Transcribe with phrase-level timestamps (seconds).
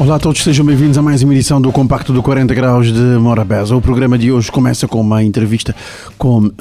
[0.00, 3.18] Olá a todos, sejam bem-vindos a mais uma edição do Compacto do 40 Graus de
[3.18, 3.76] Morabeza.
[3.76, 5.76] O programa de hoje começa com uma entrevista
[6.16, 6.52] com uh,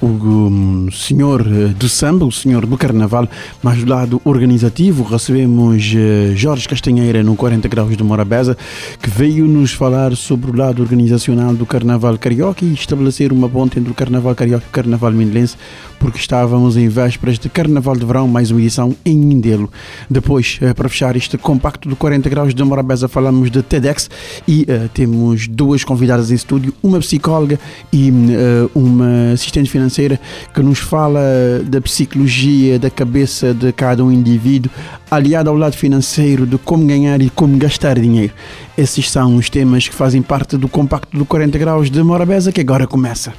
[0.00, 3.28] o um, senhor do samba, o senhor do carnaval,
[3.62, 8.56] mas do lado organizativo recebemos uh, Jorge Castanheira no 40 Graus de Morabeza,
[9.02, 13.78] que veio nos falar sobre o lado organizacional do carnaval carioca e estabelecer uma ponte
[13.78, 15.58] entre o carnaval carioca e o carnaval mindelense,
[15.98, 19.70] porque estávamos em vésperas de carnaval de verão, mais uma edição em Mindelo.
[20.08, 24.08] Depois, uh, para fechar este Compacto do 40 Graus de Morabeza, Beza falamos de TEDx
[24.46, 27.58] e uh, temos duas convidadas em estúdio, uma psicóloga
[27.92, 30.18] e uh, uma assistente financeira
[30.54, 31.20] que nos fala
[31.64, 34.70] da psicologia da cabeça de cada um indivíduo,
[35.10, 38.32] aliada ao lado financeiro de como ganhar e como gastar dinheiro.
[38.78, 42.60] Esses são os temas que fazem parte do compacto do 40 graus de Morabeza que
[42.60, 43.32] agora começa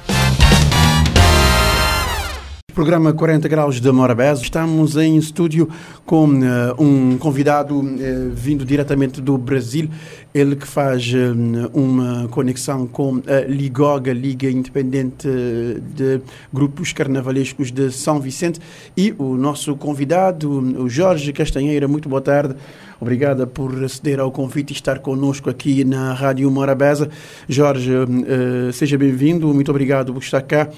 [2.78, 4.40] programa 40 Graus de Morabeza.
[4.40, 5.68] Estamos em estúdio
[6.06, 9.90] com uh, um convidado uh, vindo diretamente do Brasil.
[10.32, 15.26] Ele que faz uh, uma conexão com a Ligoga, Liga Independente
[15.92, 16.20] de
[16.52, 18.60] Grupos Carnavalescos de São Vicente.
[18.96, 20.48] E o nosso convidado,
[20.80, 21.88] o Jorge Castanheira.
[21.88, 22.54] Muito boa tarde.
[23.00, 27.08] Obrigada por aceder ao convite e estar conosco aqui na Rádio Morabeza.
[27.48, 27.92] Jorge,
[28.72, 29.52] seja bem-vindo.
[29.54, 30.68] Muito obrigado por estar cá.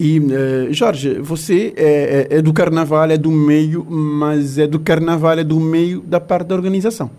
[0.00, 4.80] E, uh, Jorge, você é, é, é, do carnaval, é do meio, mas é do
[4.80, 7.10] carnaval, é do meio da parte da organização.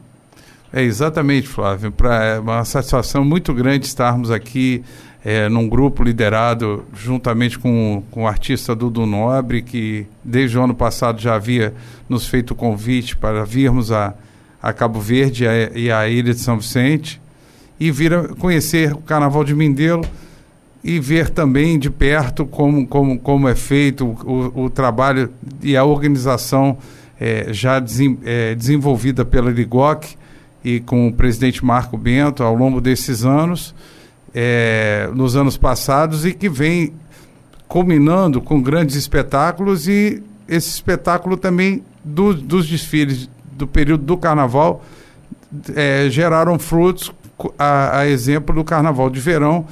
[0.74, 1.92] É exatamente, Flávio.
[1.92, 4.84] Pra, é uma satisfação muito grande estarmos aqui
[5.24, 10.74] é, num grupo liderado juntamente com, com o artista Dudu Nobre, que desde o ano
[10.74, 11.76] passado já havia
[12.10, 14.16] nos feito o convite para virmos a,
[14.62, 15.46] a Cabo Verde
[15.76, 17.22] e a, Ilha de São Vicente
[17.80, 20.06] e vir a conhecer o Carnaval de Mindelo
[20.84, 25.84] e ver também de perto como, como, como é feito o, o trabalho e a
[25.84, 26.78] organização
[27.20, 30.16] é, já desem, é, desenvolvida pela Ligoc
[30.64, 33.76] e com o presidente Marco Bento ao longo desses anos,
[34.34, 36.94] é, nos anos passados, e que vem
[37.68, 43.30] culminando com grandes espetáculos e esse espetáculo também do, dos desfiles
[43.62, 44.84] do período do carnaval
[45.76, 47.14] é, geraram frutos
[47.58, 49.66] a, a exemplo do carnaval de verão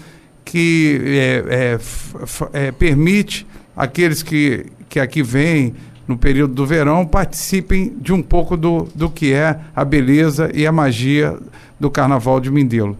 [0.45, 3.45] que é, é, é, permite
[3.75, 5.73] aqueles que, que aqui vêm
[6.07, 10.65] no período do verão participem de um pouco do, do que é a beleza e
[10.65, 11.37] a magia
[11.79, 12.97] do Carnaval de Mindelo.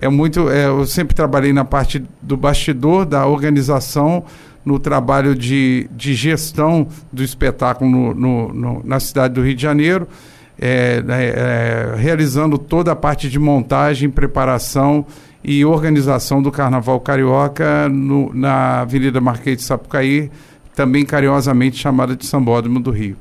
[0.00, 4.24] É muito, é, eu sempre trabalhei na parte do bastidor da organização,
[4.64, 9.62] no trabalho de, de gestão do espetáculo no, no, no, na cidade do Rio de
[9.62, 10.06] Janeiro,
[10.64, 15.04] é, é, realizando toda a parte de montagem, preparação
[15.42, 20.30] e organização do Carnaval Carioca no, na Avenida Marquês de Sapucaí,
[20.76, 23.16] também carinhosamente chamada de Sambódromo do Rio.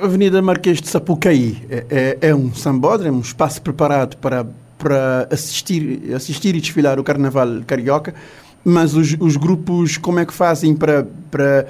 [0.00, 4.46] Avenida Marquês de Sapucaí é, é, é um sambódromo, um espaço preparado para,
[4.78, 8.14] para assistir, assistir e desfilar o Carnaval Carioca,
[8.64, 11.66] mas os, os grupos, como é que fazem para, para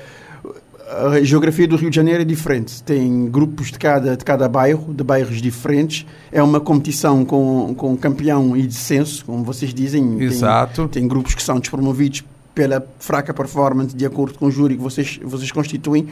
[0.92, 2.82] a geografia do Rio de Janeiro é diferente.
[2.82, 6.06] Tem grupos de cada, de cada bairro, de bairros diferentes.
[6.30, 10.20] É uma competição com, com campeão e descenso, como vocês dizem.
[10.22, 10.82] Exato.
[10.88, 12.22] Tem, tem grupos que são despromovidos
[12.54, 16.08] pela fraca performance, de acordo com o júri que vocês, vocês constituem.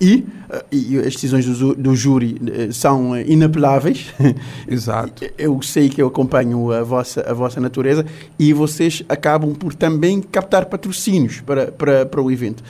[0.00, 4.06] E, eh, e as decisões do, do júri eh, são inapeláveis.
[4.66, 5.24] Exato.
[5.38, 8.04] Eu sei que eu acompanho a vossa, a vossa natureza
[8.38, 12.64] e vocês acabam por também captar patrocínios para, para, para o evento.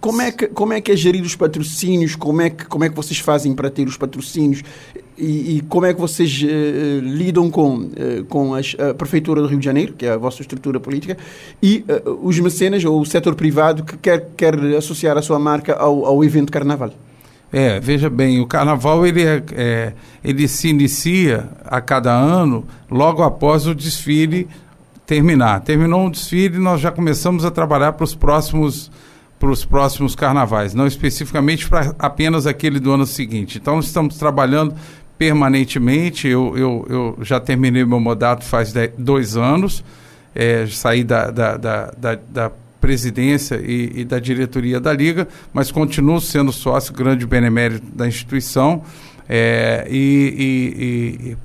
[0.00, 2.14] Como é, que, como é que é gerir os patrocínios?
[2.14, 4.62] Como é que, como é que vocês fazem para ter os patrocínios?
[5.16, 9.48] E, e como é que vocês uh, lidam com, uh, com as, a Prefeitura do
[9.48, 11.16] Rio de Janeiro, que é a vossa estrutura política,
[11.62, 15.74] e uh, os mecenas ou o setor privado que quer, quer associar a sua marca
[15.74, 16.92] ao, ao evento Carnaval?
[17.52, 19.92] É, veja bem, o Carnaval ele, é, é,
[20.22, 24.48] ele se inicia a cada ano logo após o desfile
[25.06, 25.60] terminar.
[25.60, 28.90] Terminou o desfile, nós já começamos a trabalhar para os próximos
[29.38, 33.58] para os próximos carnavais, não especificamente para apenas aquele do ano seguinte.
[33.58, 34.74] Então, estamos trabalhando
[35.18, 36.28] permanentemente.
[36.28, 39.84] Eu, eu, eu já terminei meu mandato faz dez, dois anos,
[40.34, 45.70] é, saí da, da, da, da, da presidência e, e, da diretoria da Liga, mas
[45.70, 48.82] continuo sendo sócio grande benemérito da instituição
[49.28, 51.36] é, e, e, e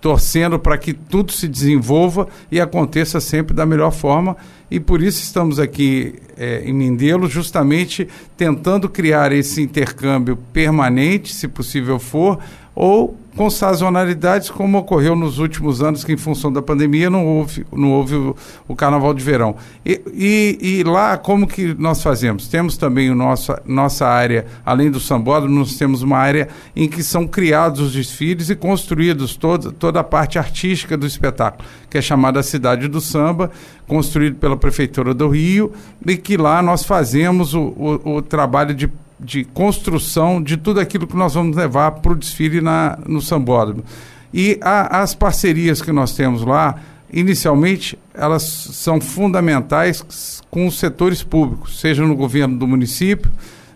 [0.00, 4.36] torcendo para que tudo se desenvolva e aconteça sempre da melhor forma.
[4.70, 11.48] E por isso estamos aqui é, em Mindelo, justamente tentando criar esse intercâmbio permanente, se
[11.48, 12.38] possível for,
[12.74, 17.64] ou com sazonalidades, como ocorreu nos últimos anos, que em função da pandemia não houve,
[17.72, 18.36] não houve o,
[18.66, 19.56] o carnaval de verão.
[19.86, 22.48] E, e, e, lá, como que nós fazemos?
[22.48, 27.02] Temos também o nosso, nossa área, além do sambódromo, nós temos uma área em que
[27.02, 32.02] são criados os desfiles e construídos toda, toda a parte artística do espetáculo, que é
[32.02, 33.50] chamada Cidade do Samba,
[33.86, 35.72] construído pela Prefeitura do Rio,
[36.04, 38.90] e que lá nós fazemos o, o, o trabalho de
[39.22, 43.84] de construção de tudo aquilo que nós vamos levar para o desfile na, no Sambódromo.
[44.32, 46.76] E a, as parcerias que nós temos lá,
[47.12, 53.30] inicialmente, elas são fundamentais com os setores públicos, seja no governo do município,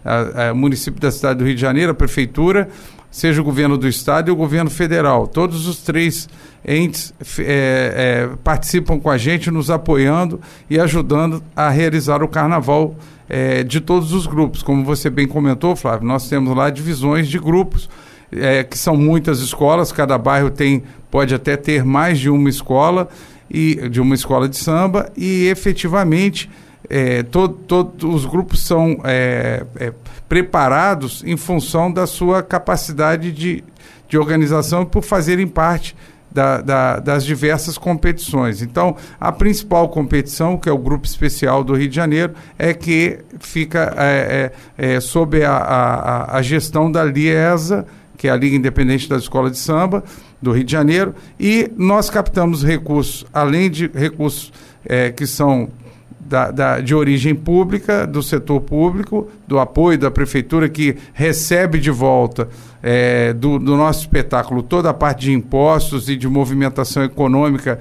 [0.05, 2.69] a, a município da cidade do Rio de Janeiro, a prefeitura,
[3.11, 5.27] seja o governo do estado e o governo federal.
[5.27, 6.29] Todos os três
[6.67, 12.97] entes é, é, participam com a gente, nos apoiando e ajudando a realizar o carnaval
[13.29, 14.63] é, de todos os grupos.
[14.63, 17.89] Como você bem comentou, Flávio, nós temos lá divisões de grupos,
[18.33, 23.09] é, que são muitas escolas, cada bairro tem, pode até ter mais de uma escola,
[23.51, 26.51] e de uma escola de samba, e efetivamente
[26.89, 29.93] é, todos todo, os grupos são é, é,
[30.29, 33.65] preparados em função da sua capacidade de,
[34.09, 35.97] de organização por fazerem parte
[36.35, 38.61] da, da, das diversas competições.
[38.61, 43.21] Então, a principal competição, que é o Grupo Especial do Rio de Janeiro, é que
[43.39, 47.87] fica é, é, é, sob a, a, a gestão da Liesa,
[48.19, 50.03] que é a Liga Independente da Escola de Samba
[50.43, 54.53] do Rio de Janeiro, e nós captamos recursos, além de recursos
[54.85, 55.69] é, que são
[56.25, 61.91] da, da, de origem pública, do setor público, do apoio da prefeitura, que recebe de
[61.91, 62.49] volta
[62.87, 67.79] é, do, do, nosso espetáculo toda a parte de impostos e de movimentação econômica,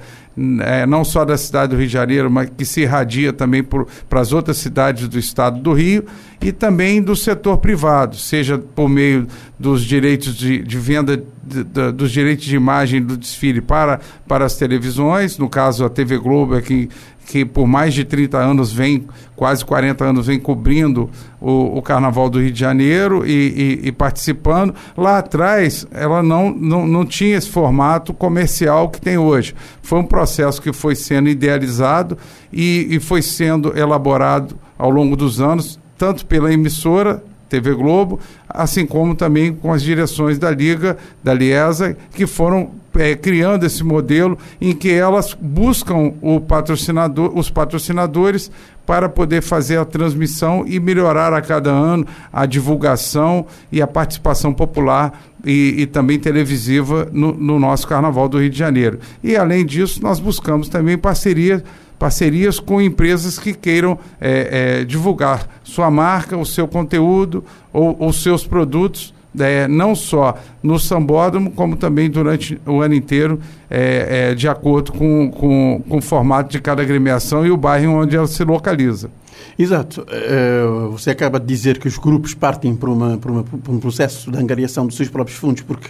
[0.60, 4.20] é, não só da cidade do Rio de Janeiro, mas que se irradia também para
[4.20, 6.04] as outras cidades do estado do Rio,
[6.40, 9.26] e também do setor privado, seja por meio
[9.58, 14.46] dos direitos de, de venda, de, de, dos direitos de imagem do desfile para, para
[14.46, 16.88] as televisões, no caso a TV Globo quem
[17.26, 21.10] que por mais de 30 anos vem, quase 40 anos, vem cobrindo
[21.40, 24.74] o, o Carnaval do Rio de Janeiro e, e, e, participando.
[24.96, 29.54] Lá atrás, ela não, não, não tinha esse formato comercial que tem hoje.
[29.82, 32.16] Foi um processo que foi sendo idealizado
[32.52, 38.18] e, e foi sendo elaborado ao longo dos anos, tanto pela emissora TV Globo,
[38.48, 43.82] assim como também com as direções da Liga, da Liesa, que foram é, criando esse
[43.82, 48.50] modelo em que elas buscam o patrocinador, os patrocinadores
[48.86, 54.52] para poder fazer a transmissão e melhorar a cada ano a divulgação e a participação
[54.52, 58.98] popular e, e também televisiva no, no nosso Carnaval do Rio de Janeiro.
[59.22, 61.62] E além disso, nós buscamos também parcerias
[62.04, 67.42] parcerias com empresas que queiram é, é, divulgar sua marca, o seu conteúdo
[67.72, 73.40] ou os seus produtos, é, não só no sambódromo, como também durante o ano inteiro,
[73.70, 77.94] é, é, de acordo com, com, com o formato de cada agremiação e o bairro
[77.94, 79.10] onde ela se localiza.
[79.58, 80.02] Exato.
[80.02, 83.78] Uh, você acaba de dizer que os grupos partem para, uma, para, uma, para um
[83.78, 85.88] processo de angariação dos seus próprios fundos, porque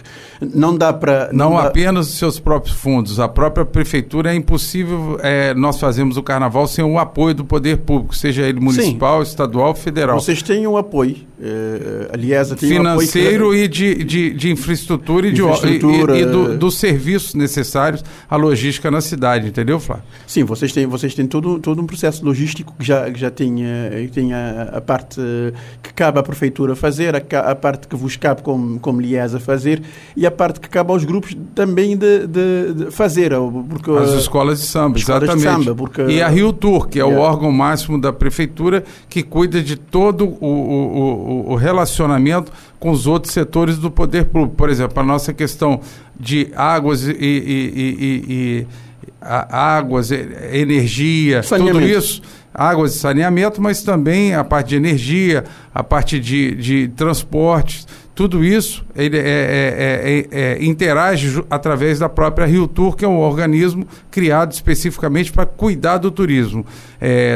[0.53, 1.29] não dá para.
[1.31, 1.67] Não, não dá...
[1.67, 3.19] apenas os seus próprios fundos.
[3.19, 7.77] A própria prefeitura é impossível é, nós fazermos o carnaval sem o apoio do poder
[7.77, 9.31] público, seja ele municipal, Sim.
[9.31, 10.19] estadual, federal.
[10.19, 11.17] Vocês têm um apoio.
[11.37, 13.91] Uh, aliás, tem financeiro um apoio que...
[13.91, 18.03] e de, de, de, infraestrutura e, infraestrutura, de, e, e, e do, dos serviços necessários
[18.29, 20.05] à logística na cidade, entendeu, Flávio?
[20.25, 23.55] Sim, vocês têm, vocês têm todo, todo um processo logístico que já, que já tem
[23.55, 25.21] tem, tem a, a, parte
[25.83, 29.81] que cabe à Prefeitura fazer, a, a, parte que vos cabe como, como Liesa fazer
[30.15, 33.31] e a parte que cabe aos grupos também de, de, de fazer.
[33.69, 35.59] Porque, As escolas de samba, escolas exatamente.
[35.59, 37.19] De samba, porque, e a Rio Tour, que é yeah.
[37.19, 43.07] o órgão máximo da Prefeitura que cuida de todo o, o, o relacionamento com os
[43.07, 44.55] outros setores do poder público.
[44.55, 45.79] Por exemplo, a nossa questão
[46.19, 48.67] de águas e, e, e, e
[49.21, 52.21] águas, energia, tudo isso
[52.55, 55.43] águas de saneamento, mas também a parte de energia,
[55.73, 57.85] a parte de, de transportes,
[58.15, 63.19] tudo isso ele é, é, é, interage através da própria Rio Tour, que é um
[63.19, 66.65] organismo criado especificamente para cuidar do turismo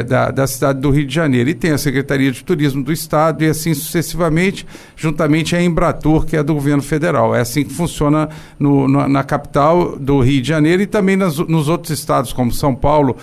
[0.08, 1.50] da, da cidade do Rio de Janeiro.
[1.50, 6.34] E tem a Secretaria de Turismo do Estado e assim sucessivamente, juntamente a Embratur, que
[6.34, 7.34] é do governo federal.
[7.34, 11.68] É assim que funciona no, na capital do Rio de Janeiro e também nas, nos
[11.68, 13.16] outros estados, como São Paulo,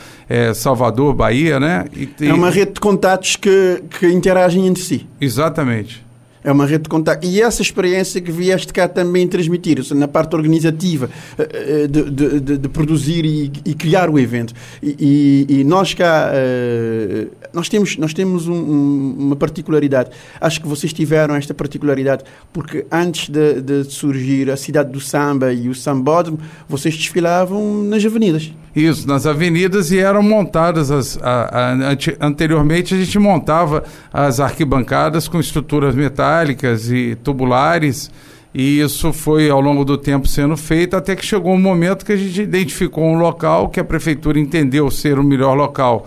[0.54, 1.86] Salvador, Bahia, né?
[1.96, 5.08] E, é uma rede de contatos que, que interagem entre si.
[5.20, 6.08] Exatamente.
[6.48, 7.26] é uma rede de contato.
[7.26, 12.40] E essa experiência que vieste cá também transmitir, na parte organizativa, eh, eh, de, de,
[12.40, 14.54] de, de produzir e, e, criar o evento.
[14.82, 20.12] E, e, e nós cá, uh, nós temos, nós temos um, um, uma particularidade.
[20.40, 25.52] Acho que vocês tiveram esta particularidade porque antes de, de surgir a cidade do samba
[25.52, 26.40] e o sambódromo,
[26.70, 28.54] vocês desfilavam nas avenidas.
[28.78, 35.28] Isso, nas avenidas e eram montadas as, a, a, anteriormente a gente montava as arquibancadas
[35.28, 38.12] com estruturas metálicas e tubulares
[38.54, 42.12] e isso foi ao longo do tempo sendo feito até que chegou um momento que
[42.12, 46.06] a gente identificou um local que a prefeitura entendeu ser o melhor local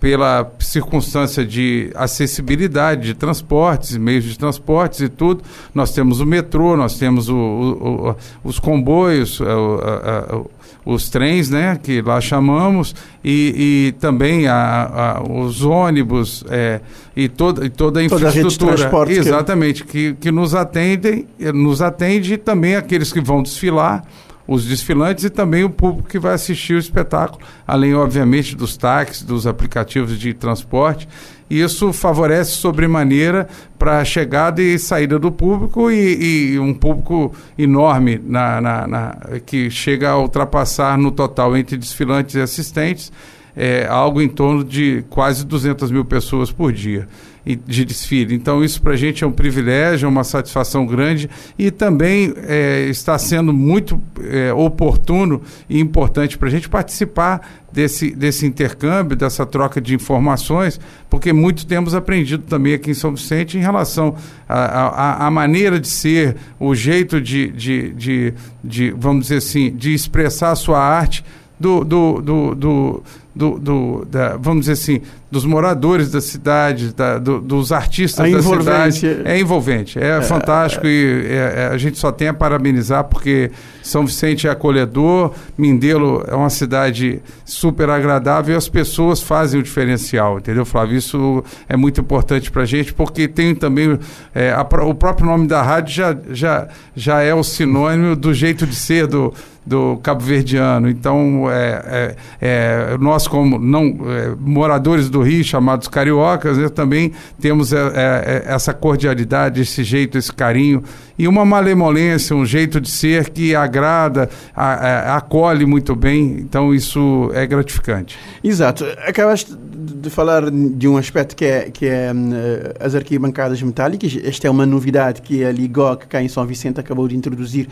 [0.00, 5.42] pela circunstância de acessibilidade de transportes, meios de transportes e tudo.
[5.74, 10.48] Nós temos o metrô, nós temos o, o, o, os comboios, o,
[10.88, 16.80] os trens, né, que lá chamamos, e, e também a, a, os ônibus é,
[17.14, 18.88] e, toda, e toda a infraestrutura.
[18.88, 24.02] Toda a exatamente, que, que nos atendem, nos atende e também aqueles que vão desfilar
[24.46, 29.22] os desfilantes e também o público que vai assistir o espetáculo, além, obviamente, dos táxis,
[29.22, 31.06] dos aplicativos de transporte.
[31.50, 37.32] E isso favorece sobremaneira para a chegada e saída do público e, e um público
[37.56, 43.10] enorme na, na, na, que chega a ultrapassar no total entre desfilantes e assistentes
[43.56, 47.08] é, algo em torno de quase 200 mil pessoas por dia
[47.44, 48.34] de desfile.
[48.34, 52.86] Então, isso para a gente é um privilégio, é uma satisfação grande e também é,
[52.88, 59.46] está sendo muito é, oportuno e importante para a gente participar desse, desse intercâmbio, dessa
[59.46, 64.14] troca de informações, porque muito temos aprendido também aqui em São Vicente em relação
[64.48, 70.52] à maneira de ser, o jeito de, de, de, de, vamos dizer assim, de expressar
[70.52, 71.24] a sua arte
[71.58, 73.02] do, do, do, do
[73.38, 78.36] do, do da, vamos dizer assim, dos moradores da cidade, da, do, dos artistas a
[78.36, 79.22] da cidade.
[79.24, 83.04] É envolvente, é, é fantástico é, e é, é, a gente só tem a parabenizar
[83.04, 89.60] porque São Vicente é acolhedor, Mindelo é uma cidade super agradável e as pessoas fazem
[89.60, 90.98] o diferencial, entendeu, Flávio?
[90.98, 93.96] Isso é muito importante para a gente porque tem também
[94.34, 98.66] é, a, o próprio nome da rádio já, já, já é o sinônimo do jeito
[98.66, 99.32] de ser do,
[99.68, 100.88] do cabo-verdiano.
[100.88, 107.12] Então, é, é, é, nós como não é, moradores do Rio, chamados cariocas, né, também
[107.38, 110.82] temos é, é, essa cordialidade, esse jeito, esse carinho
[111.18, 116.38] e uma malemolência, um jeito de ser que agrada, a, a, acolhe muito bem.
[116.38, 118.18] Então isso é gratificante.
[118.42, 118.84] Exato.
[119.06, 119.54] Acabaste
[119.94, 122.30] de falar de um aspecto que é, que é hum,
[122.78, 124.16] as arquibancadas metálicas.
[124.22, 127.68] Esta é uma novidade que a Ligoc, cá em São Vicente, acabou de introduzir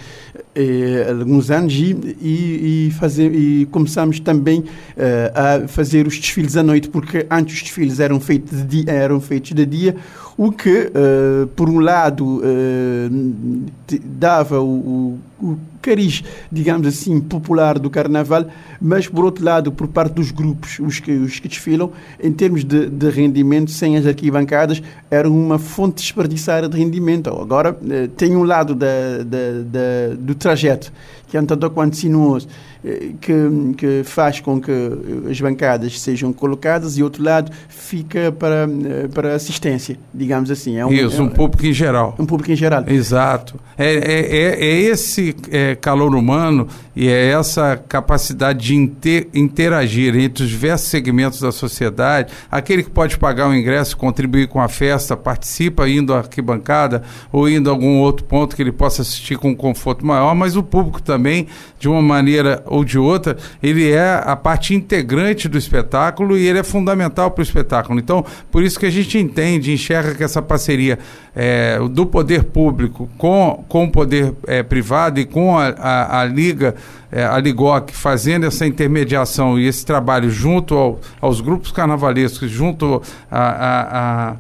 [0.55, 4.65] eh, há alguns anos e, e, fazer, e começamos também
[4.97, 8.93] eh, a fazer os desfiles à noite, porque antes os desfiles eram feitos de dia,
[8.93, 9.97] eram feitos de dia
[10.37, 13.67] o que, uh, por um lado, uh,
[14.05, 18.47] dava o, o, cariz, digamos assim, popular do carnaval,
[18.81, 21.91] mas, por outro lado, por parte dos grupos, os que, os que desfilam,
[22.23, 27.31] em termos de, de rendimento, sem as arquibancadas, era uma fonte desperdiçada de rendimento.
[27.31, 30.93] Agora, uh, tem um lado da, da, da, do trajeto,
[31.29, 32.47] que é um tanto quanto sinuoso,
[33.21, 33.33] que,
[33.77, 34.73] que faz com que
[35.31, 38.69] as bancadas sejam colocadas e, outro lado, fica para,
[39.13, 40.77] para assistência, digamos assim.
[40.77, 42.15] É um, Isso, é um, um público em geral.
[42.19, 42.85] Um público em geral.
[42.87, 43.59] Exato.
[43.77, 50.17] É, é, é, é esse é, calor humano e é essa capacidade de inter, interagir
[50.17, 52.33] entre os diversos segmentos da sociedade.
[52.51, 57.49] Aquele que pode pagar o ingresso, contribuir com a festa, participa indo à arquibancada ou
[57.49, 60.63] indo a algum outro ponto que ele possa assistir com um conforto maior, mas o
[60.63, 61.47] público também,
[61.79, 66.59] de uma maneira ou de outra, ele é a parte integrante do espetáculo e ele
[66.59, 67.99] é fundamental para o espetáculo.
[67.99, 70.99] Então, por isso que a gente entende, enxerga que essa parceria
[71.35, 76.25] é, do poder público com, com o poder é, privado e com a, a, a
[76.25, 76.75] Liga,
[77.11, 83.03] é, a Ligoc, fazendo essa intermediação e esse trabalho junto ao, aos grupos carnavalescos, junto
[83.31, 84.37] a, a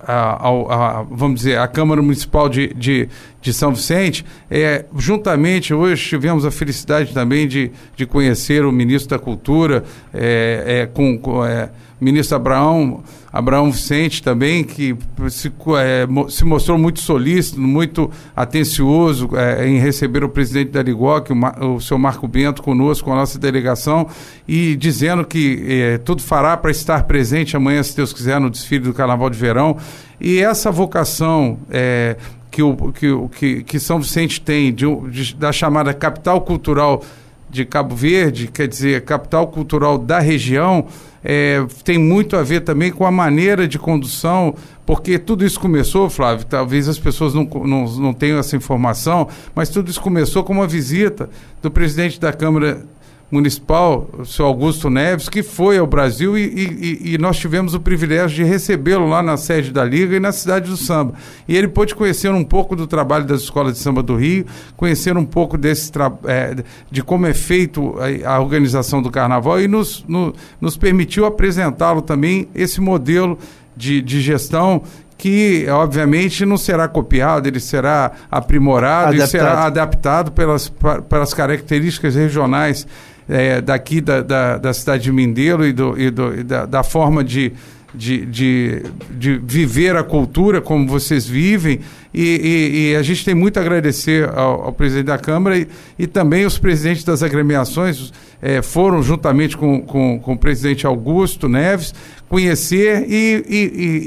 [0.00, 3.08] a, a, vamos dizer, a Câmara Municipal de, de,
[3.40, 9.16] de, São Vicente, é, juntamente, hoje tivemos a felicidade também de, de conhecer o ministro
[9.16, 13.02] da Cultura, é, é, com, com é, ministro Abraão,
[13.32, 14.96] Abraão Vicente também, que
[15.28, 21.30] se, é, se mostrou muito solícito, muito atencioso é, em receber o presidente da Ligoc,
[21.30, 24.06] o, o seu Marco Bento, conosco, com a nossa delegação,
[24.46, 28.84] e dizendo que é, tudo fará para estar presente amanhã, se Deus quiser, no desfile
[28.84, 29.76] do Carnaval de Verão.
[30.20, 32.16] E essa vocação é,
[32.50, 32.62] que,
[32.94, 37.02] que, que, que São Vicente tem de, de, da chamada capital cultural
[37.50, 40.86] de Cabo Verde, quer dizer, capital cultural da região,
[41.24, 44.54] é, tem muito a ver também com a maneira de condução
[44.88, 49.68] porque tudo isso começou, Flávio, talvez as pessoas não, não, não tenham essa informação, mas
[49.68, 51.28] tudo isso começou com uma visita
[51.60, 52.86] do presidente da Câmara
[53.30, 57.80] municipal, o senhor Augusto Neves, que foi ao Brasil e, e, e nós tivemos o
[57.80, 61.14] privilégio de recebê-lo lá na sede da Liga e na cidade do samba.
[61.46, 65.16] E ele pôde conhecer um pouco do trabalho das escolas de samba do Rio, conhecer
[65.16, 65.92] um pouco desse
[66.24, 66.56] é,
[66.90, 67.94] de como é feito
[68.24, 73.38] a, a organização do carnaval e nos, no, nos permitiu apresentá-lo também esse modelo
[73.76, 74.82] de, de gestão
[75.18, 79.26] que obviamente não será copiado, ele será aprimorado adaptado.
[79.26, 80.72] e será adaptado pelas,
[81.08, 82.86] pelas características regionais
[83.28, 86.82] é, daqui da, da, da, cidade de Mindelo e, do, e, do, e da, da,
[86.82, 87.52] forma de,
[87.94, 91.80] de, de, de, viver a cultura como vocês vivem.
[92.14, 95.68] E, e, e a gente tem muito a agradecer ao, ao presidente da Câmara e,
[95.98, 101.50] e, também os presidentes das agremiações é, foram, juntamente com, com, com, o presidente Augusto
[101.50, 101.94] Neves,
[102.26, 103.44] conhecer e,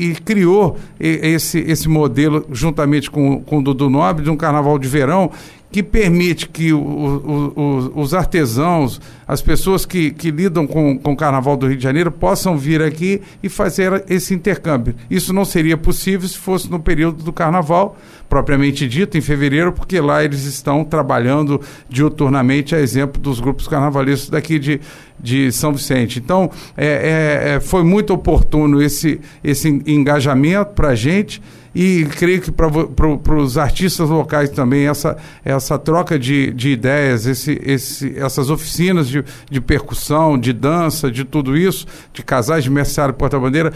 [0.10, 4.88] e criou esse, esse modelo, juntamente com, com o Dudu Nobre, de um carnaval de
[4.88, 5.32] verão
[5.72, 7.54] que permite que o, o,
[7.96, 11.84] o, os artesãos, as pessoas que, que lidam com, com o Carnaval do Rio de
[11.84, 14.94] Janeiro possam vir aqui e fazer esse intercâmbio.
[15.10, 17.98] Isso não seria possível se fosse no período do Carnaval,
[18.28, 24.30] propriamente dito, em fevereiro, porque lá eles estão trabalhando diuturnamente, a exemplo dos grupos carnavalescos
[24.30, 24.82] daqui de,
[25.18, 26.20] de São Vicente.
[26.20, 31.42] Então, é, é, é foi muito oportuno esse, esse engajamento para a gente
[31.74, 37.60] e creio que para os artistas locais também essa, essa troca de, de ideias, esse,
[37.64, 43.14] esse, essas oficinas de, de percussão, de dança, de tudo isso, de casais de merceário
[43.14, 43.72] porta-bandeira,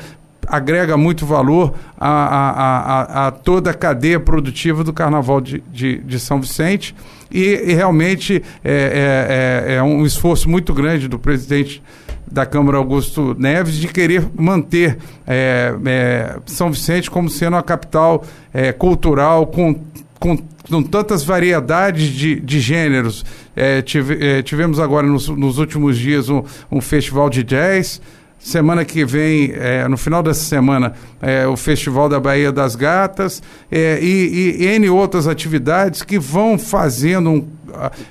[0.47, 5.97] agrega muito valor a, a, a, a, toda a cadeia produtiva do Carnaval de, de,
[5.99, 6.93] de São Vicente
[7.35, 11.83] e, e realmente é, é, é, é um esforço muito grande do presidente
[12.31, 18.23] da Câmara Augusto Neves de querer manter é, é, São Vicente como sendo a capital
[18.53, 19.75] é, cultural com,
[20.17, 20.37] com,
[20.69, 23.25] com, tantas variedades de, de gêneros.
[23.53, 28.01] É, tive, é, tivemos agora nos, nos últimos dias um, um festival de jazz.
[28.45, 33.41] Semana que vem, é, no final dessa semana, é, o Festival da Bahia das Gatas
[33.71, 37.47] é, e, e, N outras atividades que vão fazendo um,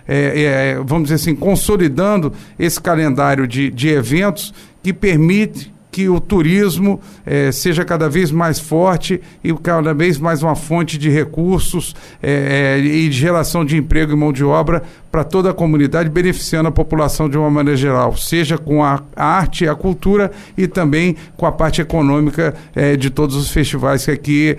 [0.09, 6.19] é, é, vamos dizer assim, consolidando esse calendário de, de eventos que permite que o
[6.19, 11.95] turismo eh, seja cada vez mais forte e cada vez mais uma fonte de recursos
[12.21, 16.69] eh, e de geração de emprego e mão de obra para toda a comunidade, beneficiando
[16.69, 21.15] a população de uma maneira geral, seja com a arte e a cultura e também
[21.37, 24.57] com a parte econômica eh, de todos os festivais que aqui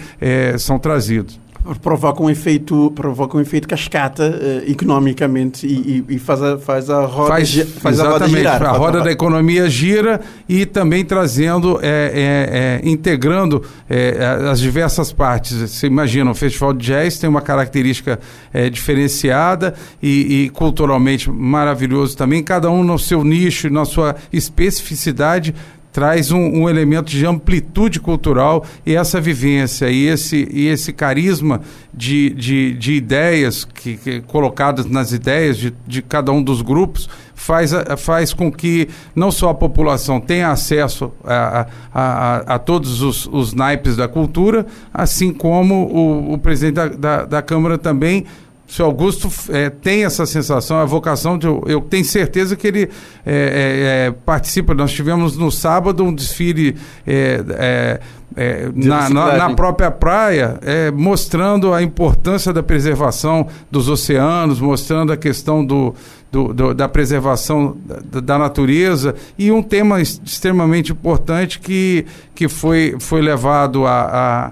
[0.58, 1.45] são trazidos
[1.82, 6.90] provoca um efeito provoca um efeito cascata uh, economicamente e, e, e, faz a faz
[6.90, 8.64] a roda faz, faz a roda girar.
[8.64, 15.12] a roda da economia gira e também trazendo é, é, é, integrando é, as diversas
[15.12, 15.58] partes.
[15.58, 18.20] Você imagina o festival de jazz tem uma característica
[18.54, 25.54] é, diferenciada e, e, culturalmente maravilhoso também cada um no seu nicho na sua especificidade
[25.96, 31.62] traz um, um, elemento de amplitude cultural e essa vivência e esse, e esse carisma
[31.94, 37.08] de, de, de ideias que, que, colocadas nas ideias de, de cada um dos grupos
[37.34, 43.02] faz, faz com que não só a população tenha acesso a, a, a, a todos
[43.02, 48.26] os, os naipes da cultura, assim como o, o presidente da, da, da Câmara também
[48.68, 51.46] senhor Augusto é, tem essa sensação, a vocação de.
[51.46, 52.90] Eu tenho certeza que ele
[53.26, 54.74] é, é, é participa.
[54.74, 56.76] Nós tivemos no sábado um desfile
[57.06, 58.00] é,
[58.36, 60.60] é, na, na, na, própria praia,
[60.94, 65.94] mostrando a importância da preservação dos oceanos, mostrando a questão do,
[66.32, 67.78] do, do da preservação
[68.12, 74.02] da, da, natureza e um tema extremamente importante que, que foi, foi levado a,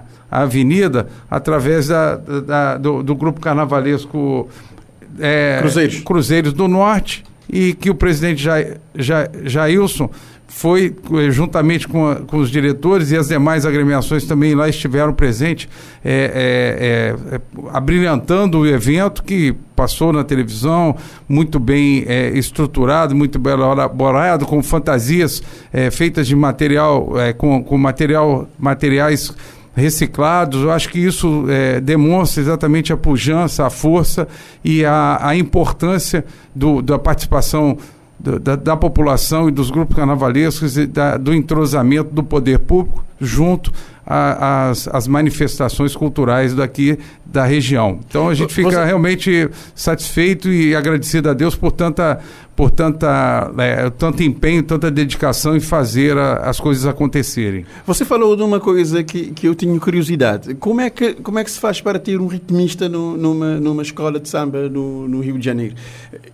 [0.34, 4.48] a avenida através da, da do, do, grupo carnavalesco
[5.20, 6.00] é, Cruzeiros.
[6.00, 8.80] Cruzeiros do Norte e que o presidente Jair,
[9.44, 10.10] Jailson
[10.46, 15.12] foi, eh, juntamente com, a, com, os diretores e as demais agremiações também lá estiveram
[15.12, 15.68] presentes,
[16.04, 17.40] é, é, é,
[17.72, 20.96] abrilhantando o evento que passou na televisão,
[21.28, 25.42] muito bem é, estruturado, muito bem elaborado, com fantasias
[25.72, 29.34] é, feitas de material, é, com, com material, materiais
[29.74, 30.62] reciclados.
[30.62, 34.28] Eu acho que isso é, demonstra exatamente a pujança, a força
[34.64, 37.76] e a, a importância do, da participação
[38.18, 43.72] da, da, população e dos grupos carnavalescos e da, do entrosamento do poder público junto
[44.06, 48.00] às, às manifestações culturais daqui da região.
[48.06, 48.84] Então a gente fica Você...
[48.84, 52.20] realmente satisfeito e agradecido a Deus por tanta
[52.56, 57.64] por tanta, é, tanto empenho, tanta dedicação em fazer a, as coisas acontecerem.
[57.86, 60.54] Você falou de uma coisa que, que eu tinha curiosidade.
[60.54, 63.82] Como é que, como é que se faz para ter um ritmista no, numa, numa
[63.82, 65.74] escola de samba no, no Rio de Janeiro?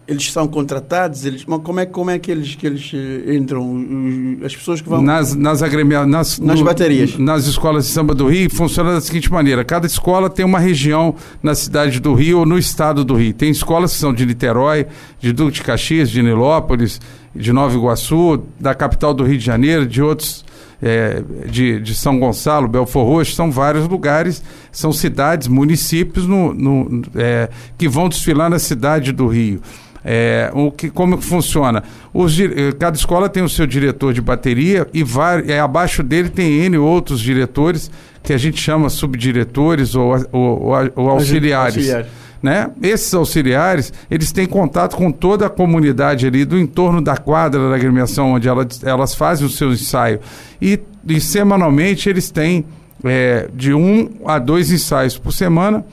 [0.07, 1.25] Eles são contratados?
[1.25, 4.39] Eles, como, é, como é que eles, que eles eh, entram?
[4.45, 5.01] As pessoas que vão...
[5.01, 7.17] Nas, nas, agremia, nas, nas no, baterias?
[7.17, 9.65] Nas escolas de samba do Rio, funciona da seguinte maneira.
[9.65, 13.33] Cada escola tem uma região na cidade do Rio ou no estado do Rio.
[13.33, 14.87] Tem escolas que são de Niterói,
[15.19, 17.01] de Duque de Caxias, de Nilópolis,
[17.35, 20.45] de Nova Iguaçu, da capital do Rio de Janeiro, de outros,
[20.83, 24.43] é, de, de São Gonçalo, Belfor Roxo, são vários lugares,
[24.73, 29.61] são cidades, municípios no, no é, que vão desfilar na cidade do Rio.
[30.03, 31.83] É, o que, como que funciona?
[32.13, 36.31] Os, eh, cada escola tem o seu diretor de bateria e vai, é, abaixo dele
[36.31, 37.91] tem N outros diretores
[38.23, 41.77] que a gente chama subdiretores ou, ou, ou, ou auxiliares.
[41.77, 42.07] Auxiliar.
[42.43, 42.71] Né?
[42.83, 47.75] Esses auxiliares, eles têm contato com toda a comunidade ali do entorno da quadra da
[47.75, 50.21] agremiação, onde elas, elas fazem o seu ensaio.
[50.61, 52.65] E, e semanalmente eles têm
[53.05, 55.85] é, de um a dois ensaios por semana.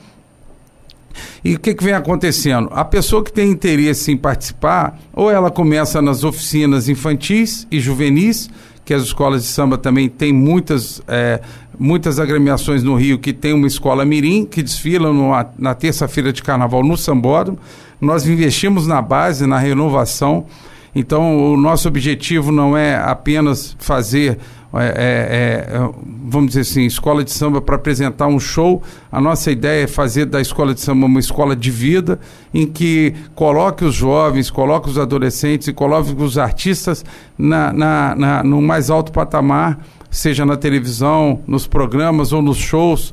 [1.44, 2.68] E o que, que, vem acontecendo?
[2.72, 8.48] A pessoa que tem interesse em participar, ou ela começa nas oficinas infantis e juvenis,
[8.88, 11.42] que as escolas de samba também têm muitas, é,
[11.78, 16.42] muitas agremiações no Rio que tem uma escola mirim, que desfila no, na terça-feira de
[16.42, 17.58] carnaval no Sambódromo.
[18.00, 20.46] Nós investimos na base, na renovação.
[20.94, 24.38] Então, o nosso objetivo não é apenas fazer
[24.74, 25.90] é, é, é,
[26.26, 28.82] vamos dizer assim, escola de samba para apresentar um show.
[29.10, 32.20] A nossa ideia é fazer da escola de samba uma escola de vida,
[32.52, 37.04] em que coloque os jovens, coloque os adolescentes e coloque os artistas
[37.36, 39.78] na, na, na no mais alto patamar,
[40.10, 43.10] seja na televisão, nos programas ou nos shows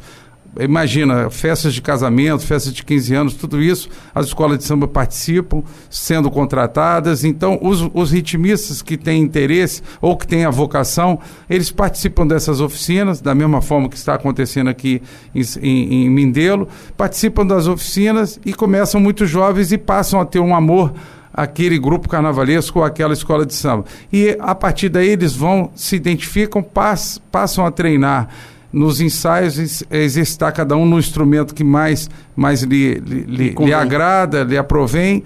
[0.60, 5.64] imagina, festas de casamento, festas de 15 anos, tudo isso, as escolas de samba participam,
[5.90, 7.24] sendo contratadas.
[7.24, 12.62] Então, os, os ritmistas que têm interesse ou que têm a vocação, eles participam dessas
[12.62, 15.02] oficinas, da mesma forma que está acontecendo aqui
[15.34, 20.56] em, em, Mindelo, participam das oficinas e começam muito jovens e passam a ter um
[20.56, 20.94] amor
[21.34, 23.84] aquele grupo carnavalesco ou aquela escola de samba.
[24.12, 28.30] E a partir daí eles vão, se identificam, pass, passam a treinar
[28.76, 34.58] nos ensaios exercitar cada um no instrumento que mais, mais lhe, lhe, lhe agrada, lhe
[34.58, 35.24] aprovém.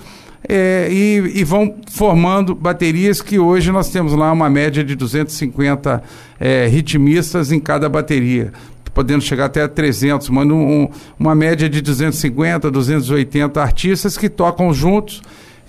[0.48, 6.02] É, e, e, vão formando baterias que hoje nós temos lá uma média de 250
[6.40, 8.54] é, ritmistas em cada bateria,
[8.94, 10.88] podendo chegar até 300, mas um,
[11.20, 15.22] uma média de 250, 280 artistas que tocam juntos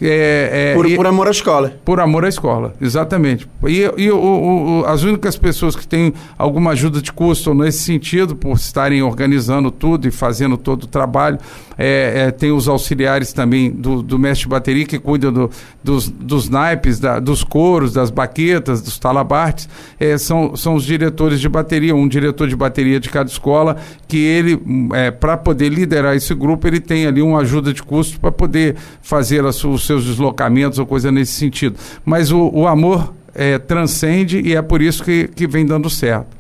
[0.02, 1.74] é, é, por, e, por, amor à escola.
[1.84, 3.46] Por amor à escola, exatamente.
[3.66, 8.34] E, e o, o, as únicas pessoas que têm alguma ajuda de custo nesse sentido,
[8.34, 11.38] por estarem organizando tudo e fazendo todo o trabalho,
[11.76, 15.50] é, é, tem os auxiliares também do, do mestre de bateria que cuida do,
[15.82, 19.68] dos, dos naipes, da, dos coros, das baquetas, dos talabartes.
[19.98, 24.18] É, são, são os diretores de bateria, um diretor de bateria de cada escola, que
[24.18, 24.60] ele,
[24.92, 28.76] é, para poder liderar esse grupo, ele tem ali uma ajuda de custo para poder
[29.00, 31.76] fazer as, os seus deslocamentos ou coisa nesse sentido.
[32.05, 36.38] Mas o, o amor é, transcende e é por isso que, que vem dando certo.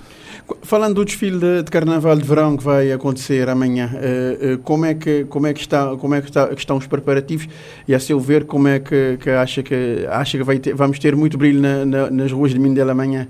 [0.62, 4.84] Falando do desfile de, de, Carnaval de Verão que vai acontecer amanhã, uh, uh, como
[4.84, 7.48] é que como é que está como é que, está, que estão os preparativos
[7.86, 10.98] e a seu ver como é que, que acha que acha que vai ter, vamos
[10.98, 13.28] ter muito brilho na, na, nas ruas de Mindelo amanhã?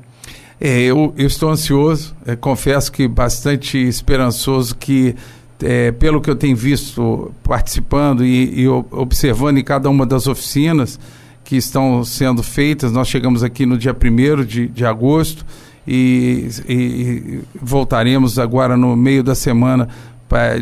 [0.58, 5.14] É, eu, eu estou ansioso, é, confesso que bastante esperançoso que
[5.62, 10.98] é, pelo que eu tenho visto participando e, e, observando em cada uma das oficinas
[11.44, 15.44] que estão sendo feitas, nós chegamos aqui no dia 1 de, de agosto
[15.86, 19.88] e, e, voltaremos agora no meio da semana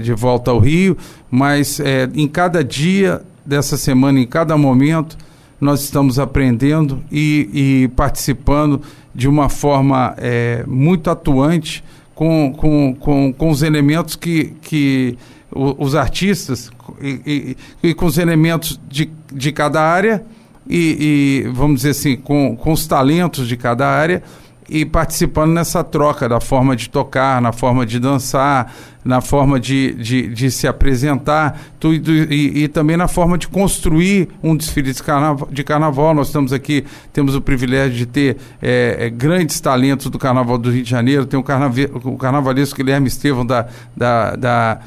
[0.01, 0.97] de volta ao Rio,
[1.31, 5.19] mas é, em cada dia dessa semana, em cada momento,
[5.61, 8.81] nós estamos aprendendo e, e participando
[9.15, 11.85] de uma forma é, muito atuante
[12.19, 15.17] com, com, com, com os elementos que, que
[15.53, 16.69] os artistas
[17.01, 20.25] e, e, e, com os elementos de, de cada área
[20.69, 24.21] e, e, vamos dizer assim, com, com os talentos de cada área
[24.69, 28.73] e participando nessa troca da forma de tocar, na forma de dançar,
[29.05, 34.29] na forma de, de, de se apresentar tudo, e, e, também na forma de construir
[34.43, 36.15] um desfile de carnaval, de carnaval.
[36.15, 40.71] Nós estamos aqui, temos o privilégio de ter é, é, grandes talentos do Carnaval do
[40.71, 44.81] Rio de Janeiro, tem o, carnaval, o carnavalesco Guilherme Estevam da, da, da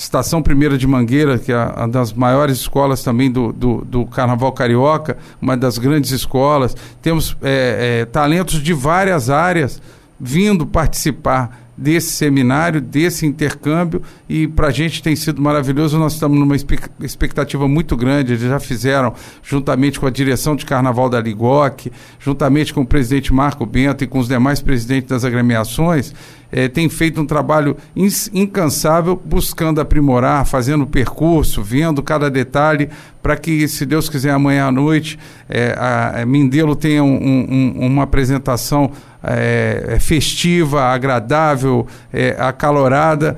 [0.00, 4.50] Estação Primeira de Mangueira, que é uma das maiores escolas também do, do, do Carnaval
[4.50, 6.74] Carioca, uma das grandes escolas.
[7.02, 9.80] Temos é, é, talentos de várias áreas
[10.18, 15.98] vindo participar desse seminário, desse intercâmbio, e para a gente tem sido maravilhoso.
[15.98, 18.32] Nós estamos numa expectativa muito grande.
[18.32, 23.32] Eles já fizeram, juntamente com a direção de Carnaval da Ligoc, juntamente com o presidente
[23.32, 26.14] Marco Bento e com os demais presidentes das agremiações,
[26.52, 27.76] é, tem feito um trabalho
[28.32, 32.88] incansável buscando aprimorar, fazendo o percurso, vendo cada detalhe,
[33.22, 37.86] para que, se Deus quiser, amanhã à noite, é, a, a Mindelo tenha um, um,
[37.86, 38.90] uma apresentação
[39.22, 41.86] é, festiva, agradável,
[42.38, 43.36] acalorada,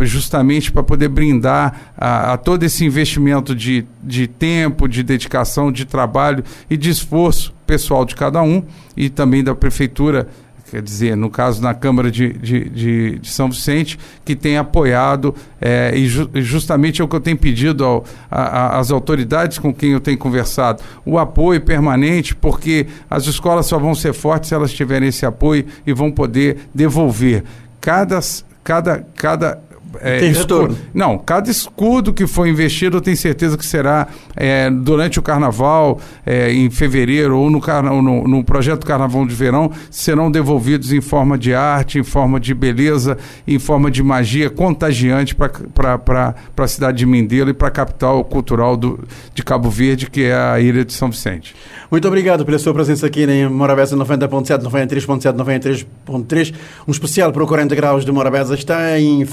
[0.00, 5.84] justamente para poder brindar a, a, todo esse investimento de, de tempo, de dedicação, de
[5.84, 8.62] trabalho e de esforço pessoal de cada um
[8.96, 10.28] e também da prefeitura
[10.72, 15.34] quer dizer, no caso na Câmara de, de, de, de São Vicente, que tem apoiado,
[15.60, 19.58] é, e, ju, justamente é o que eu tenho pedido ao, a, a, às autoridades
[19.58, 24.48] com quem eu tenho conversado, o apoio permanente, porque as escolas só vão ser fortes
[24.48, 27.44] se elas tiverem esse apoio e vão poder devolver.
[27.78, 28.18] Cada,
[28.64, 29.60] cada, cada
[30.00, 30.76] é, Tem retorno.
[30.92, 36.00] Não, cada escudo que foi investido, eu tenho certeza que será é, durante o carnaval,
[36.24, 37.60] é, em fevereiro, ou no,
[38.02, 42.54] no, no projeto Carnaval de Verão, serão devolvidos em forma de arte, em forma de
[42.54, 48.24] beleza, em forma de magia contagiante para a cidade de Mindelo e para a capital
[48.24, 49.00] cultural do,
[49.34, 51.54] de Cabo Verde, que é a ilha de São Vicente.
[51.90, 56.54] Muito obrigado pela sua presença aqui em Morabeza 90.7, 93.7, 93.3.
[56.88, 59.26] Um especial para o 40 Graus de Morabeza está em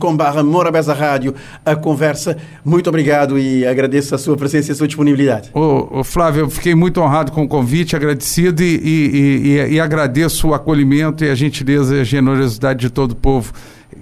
[0.00, 1.34] facebook.com.br Morabeza Rádio,
[1.64, 2.36] a conversa.
[2.64, 5.50] Muito obrigado e agradeço a sua presença e a sua disponibilidade.
[5.52, 9.80] Ô, ô Flávio, eu fiquei muito honrado com o convite, agradecido e, e, e, e
[9.80, 13.52] agradeço o acolhimento e a gentileza e a generosidade de todo o povo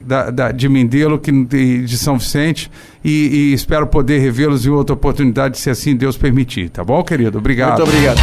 [0.03, 2.71] da, da, de Mindelo, que, de São Vicente,
[3.05, 6.69] e, e espero poder revê-los em outra oportunidade, se assim Deus permitir.
[6.71, 7.39] Tá bom, querido?
[7.39, 7.79] Obrigado.
[7.79, 8.19] Muito obrigado.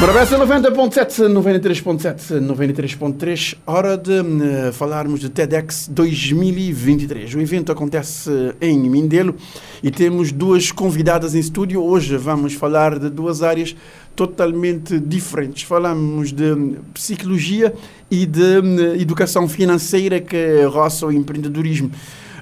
[0.00, 7.32] Morabeza 90.7, 93.7, 93.3, hora de uh, falarmos de TEDx 2023.
[7.34, 8.28] O evento acontece
[8.60, 9.36] em Mindelo
[9.82, 11.82] e temos duas convidadas em estúdio.
[11.82, 13.76] Hoje vamos falar de duas áreas
[14.16, 15.62] totalmente diferentes.
[15.62, 17.72] Falamos de psicologia
[18.10, 21.92] e de uh, educação financeira que roça o empreendedorismo.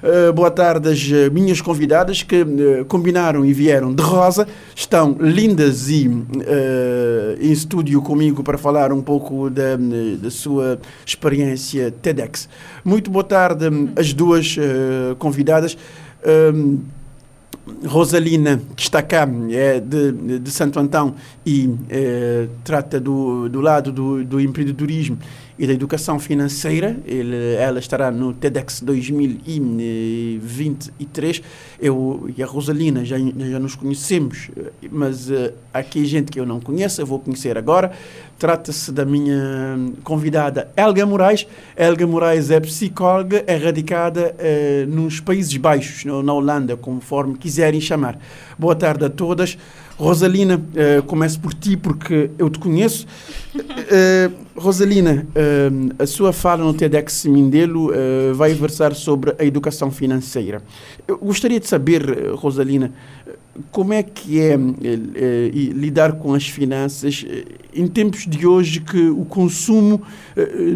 [0.03, 4.45] Uh, boa tarde às minhas convidadas que uh, combinaram e vieram de rosa.
[4.75, 6.21] Estão lindas e uh,
[7.39, 9.77] em estúdio comigo para falar um pouco da,
[10.21, 12.49] da sua experiência TEDx.
[12.83, 14.57] Muito boa tarde às duas
[15.17, 15.77] convidadas.
[17.85, 23.89] Rosalina, que está cá, é de, de Santo Antão e é, trata do, do lado
[23.89, 25.17] do, do empreendedorismo
[25.57, 26.97] e da educação financeira.
[27.05, 31.41] Ele, ela estará no TEDx 2023.
[31.79, 34.51] Eu e a Rosalina já, já nos conhecemos,
[34.91, 37.91] mas uh, aqui gente que eu não conheço, eu vou conhecer agora.
[38.39, 41.45] Trata-se da minha convidada Elga Moraes.
[41.77, 47.79] Elga Moraes é psicóloga, é radicada uh, nos Países Baixos, no, na Holanda, conforme quiserem
[47.79, 48.17] chamar.
[48.57, 49.55] Boa tarde a todas.
[50.03, 53.07] Rosalina, uh, começo por ti porque eu te conheço.
[53.55, 57.89] Uh, Rosalina, uh, a sua fala no TEDx Mindelo
[58.33, 60.61] vai versar sobre a educação financeira.
[61.07, 62.91] Eu gostaria de saber, Rosalina,
[63.71, 68.81] como é que é, é, é, lidar com as finanças eh, em tempos de hoje
[68.81, 70.01] que o consumo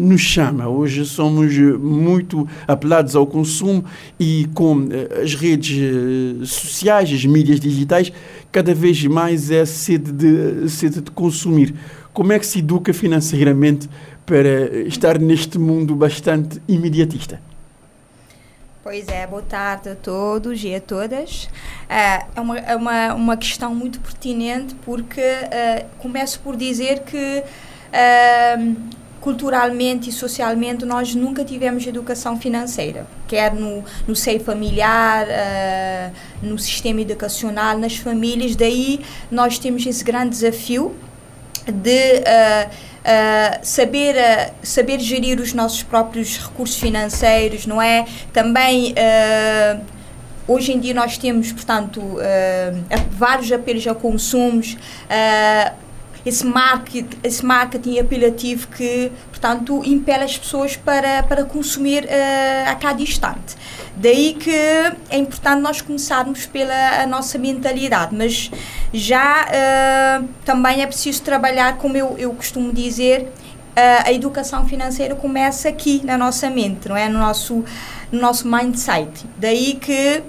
[0.00, 0.68] nos chama?
[0.68, 3.84] Hoje somos muito apelados ao consumo
[4.18, 4.88] e com
[5.22, 8.12] as redes sociais, as mídias digitais,
[8.52, 11.74] cada vez mais é sede de, sede de consumir.
[12.12, 13.88] Como é que se educa financeiramente
[14.24, 17.40] para estar neste mundo bastante imediatista?
[18.90, 21.44] Pois é, boa tarde a todos e a todas.
[21.44, 27.44] Uh, é uma, é uma, uma questão muito pertinente porque uh, começo por dizer que
[27.44, 28.76] uh,
[29.20, 35.26] culturalmente e socialmente nós nunca tivemos educação financeira, quer no, no seio familiar,
[36.42, 38.56] no sistema educacional, nas famílias.
[38.56, 40.96] Daí nós temos esse grande desafio
[41.66, 42.22] de
[43.62, 48.06] saber, uh, saber gerir os nossos próprios recursos financeiros, não é?
[48.32, 48.92] Também.
[48.92, 49.98] Uh,
[50.46, 52.16] hoje em dia nós temos, portanto,
[53.10, 54.78] vários apelos a consumos,
[56.24, 62.74] esse, market, esse marketing apelativo que, portanto, impele as pessoas para, para consumir uh, a
[62.74, 63.56] cada instante.
[63.96, 68.50] Daí que é importante nós começarmos pela nossa mentalidade, mas
[68.92, 75.14] já uh, também é preciso trabalhar, como eu, eu costumo dizer, uh, a educação financeira
[75.14, 77.08] começa aqui na nossa mente, não é?
[77.08, 77.64] No nosso,
[78.12, 79.26] no nosso mindset.
[79.36, 80.22] Daí que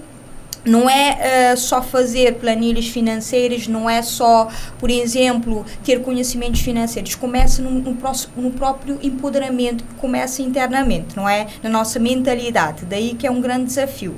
[0.64, 7.14] não é uh, só fazer planilhas financeiras, não é só, por exemplo, ter conhecimentos financeiros.
[7.14, 7.96] Começa no, no,
[8.36, 11.46] no, próprio empoderamento, começa internamente, não é?
[11.62, 12.84] Na nossa mentalidade.
[12.84, 14.14] Daí que é um grande desafio.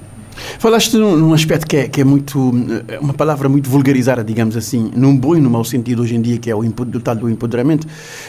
[0.59, 2.51] Falaste num, num aspecto que é, que é muito,
[2.89, 6.23] eh, uma palavra muito vulgarizada, digamos assim, num bom e no mau sentido hoje em
[6.23, 7.87] dia, que é o do tal do empoderamento.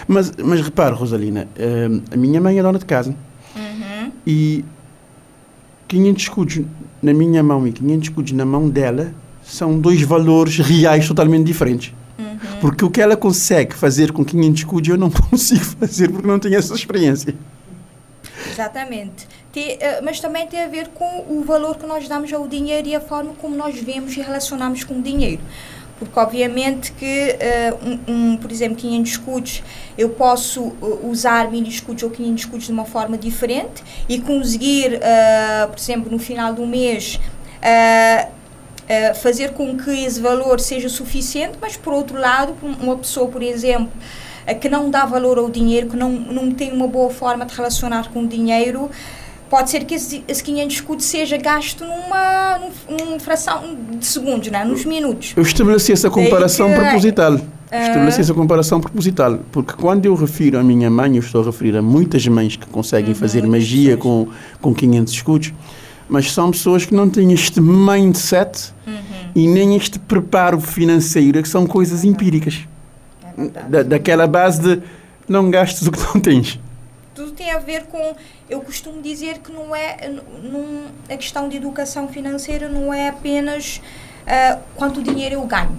[0.08, 3.16] Mas, mas repare, Rosalina, uh, a minha mãe é dona de casa
[3.56, 4.12] uhum.
[4.28, 4.66] e
[5.88, 6.62] 500 escudos
[7.04, 9.14] na minha mão e 500 escudos na mão dela
[9.44, 11.94] são dois valores reais totalmente diferentes.
[12.18, 12.38] Uhum.
[12.62, 16.40] Porque o que ela consegue fazer com 500 escudos eu não consigo fazer porque não
[16.40, 17.36] tenho essa experiência.
[18.50, 19.28] Exatamente.
[19.52, 22.88] Tem, eh, mas também tem a ver com o valor que nós damos ao dinheiro
[22.88, 25.42] e a forma como nós vemos e relacionamos com o dinheiro
[26.06, 29.64] porque obviamente que, uh, um, um, por exemplo, 500 escudos,
[29.98, 34.96] eu posso uh, usar mini escudos ou 500 escudos de uma forma diferente e conseguir,
[34.96, 37.20] uh, por exemplo, no final do mês,
[39.22, 43.92] fazer com que esse valor seja suficiente, mas por outro lado, uma pessoa, por exemplo,
[44.60, 48.12] que não dá valor ao dinheiro, que não, não tem uma boa forma de relacionar
[48.12, 48.92] com o dinheiro,
[49.54, 52.60] pode ser que esse, esse 500 escudos seja gasto numa,
[53.20, 54.66] fração de segundos, né?
[54.66, 55.34] nos minutos.
[55.38, 57.36] Eu estabeleci essa comparação que, proposital.
[57.36, 57.40] Uh,
[57.72, 61.78] estabeleci essa comparação proposital, porque quando eu refiro à minha mãe, eu estou a referir
[61.78, 64.28] a muitas mães que conseguem uhum, fazer magia com,
[64.60, 65.54] com 500 escudos,
[66.10, 68.96] mas são pessoas que não têm este mindset uhum.
[69.36, 72.62] e nem este preparo financeiro, que são coisas empíricas.
[73.38, 74.82] É da, daquela base de
[75.30, 76.60] não gastes o que não tens
[77.14, 78.16] tudo tem a ver com.
[78.50, 80.10] Eu costumo dizer que não é.
[80.42, 83.82] Num, a questão de educação financeira não é apenas
[84.24, 85.78] uh, quanto dinheiro eu ganho.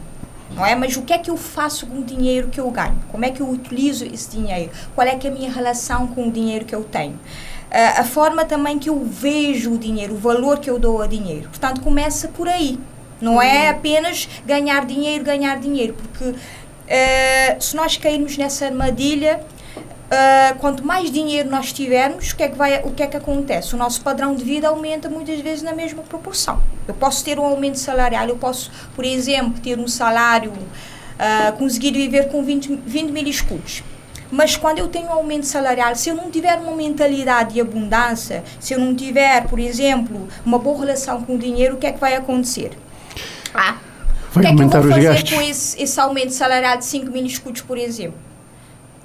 [0.55, 0.75] Não é?
[0.75, 3.03] Mas o que é que eu faço com o dinheiro que eu ganho?
[3.11, 4.71] Como é que eu utilizo esse dinheiro?
[4.95, 7.15] Qual é que é a minha relação com o dinheiro que eu tenho?
[7.15, 11.09] Uh, a forma também que eu vejo o dinheiro, o valor que eu dou ao
[11.09, 11.49] dinheiro.
[11.49, 12.79] Portanto, começa por aí.
[13.21, 13.71] Não é uhum.
[13.71, 15.95] apenas ganhar dinheiro, ganhar dinheiro.
[15.95, 16.37] Porque uh,
[17.59, 19.41] se nós cairmos nessa armadilha,
[20.15, 23.17] Uh, quanto mais dinheiro nós tivermos, o que, é que vai, o que é que
[23.17, 23.75] acontece?
[23.75, 26.63] O nosso padrão de vida aumenta muitas vezes na mesma proporção.
[26.87, 31.93] Eu posso ter um aumento salarial, eu posso, por exemplo, ter um salário, uh, conseguir
[31.93, 33.83] viver com 20, 20 mil escudos.
[34.31, 38.45] Mas quando eu tenho um aumento salarial, se eu não tiver uma mentalidade de abundância,
[38.61, 41.93] se eu não tiver, por exemplo, uma boa relação com o dinheiro, o que é
[41.93, 42.71] que vai acontecer?
[43.53, 43.79] Ah,
[44.33, 45.33] vai o que é que eu vou fazer gastos.
[45.33, 48.19] com esse, esse aumento salarial de 5 mil escudos, por exemplo?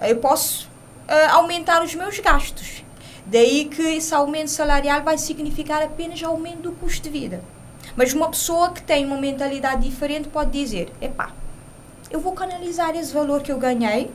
[0.02, 0.69] Eu posso
[1.10, 2.84] uh, aumentar os meus gastos.
[3.26, 7.42] Daí que esse aumento salarial vai significar apenas aumento do custo de vida.
[7.96, 11.32] Mas uma pessoa que tem uma mentalidade diferente pode dizer: epá,
[12.10, 14.10] eu vou canalizar esse valor que eu ganhei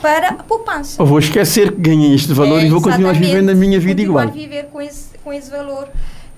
[0.00, 1.00] para a poupança.
[1.00, 4.02] Eu vou esquecer que ganhei este valor é, e vou continuar vivendo a minha vida
[4.02, 4.28] igual.
[4.28, 5.88] viver com esse, com esse valor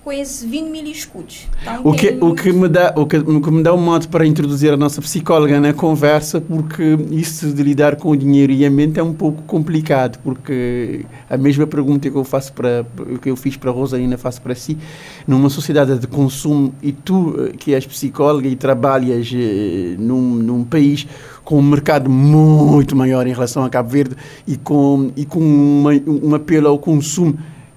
[0.06, 1.48] com esses 20 mil escudos.
[1.60, 4.06] Então, o, que, o, que me dá, o, que, o que me dá um modo
[4.06, 8.64] para introduzir a nossa psicóloga na conversa, porque isso de lidar com o dinheiro e
[8.64, 12.86] a mente é um pouco complicado, porque a mesma pergunta que eu faço para
[13.20, 14.78] que eu fiz para a Rosalina faço para si,
[15.26, 21.04] numa sociedade de consumo e tu que és psicóloga e trabalhas eh, num, num país
[21.42, 24.14] com um mercado muito maior em relação a Cabo Verde
[24.46, 27.36] e com, e com uma, um apelo ao consumo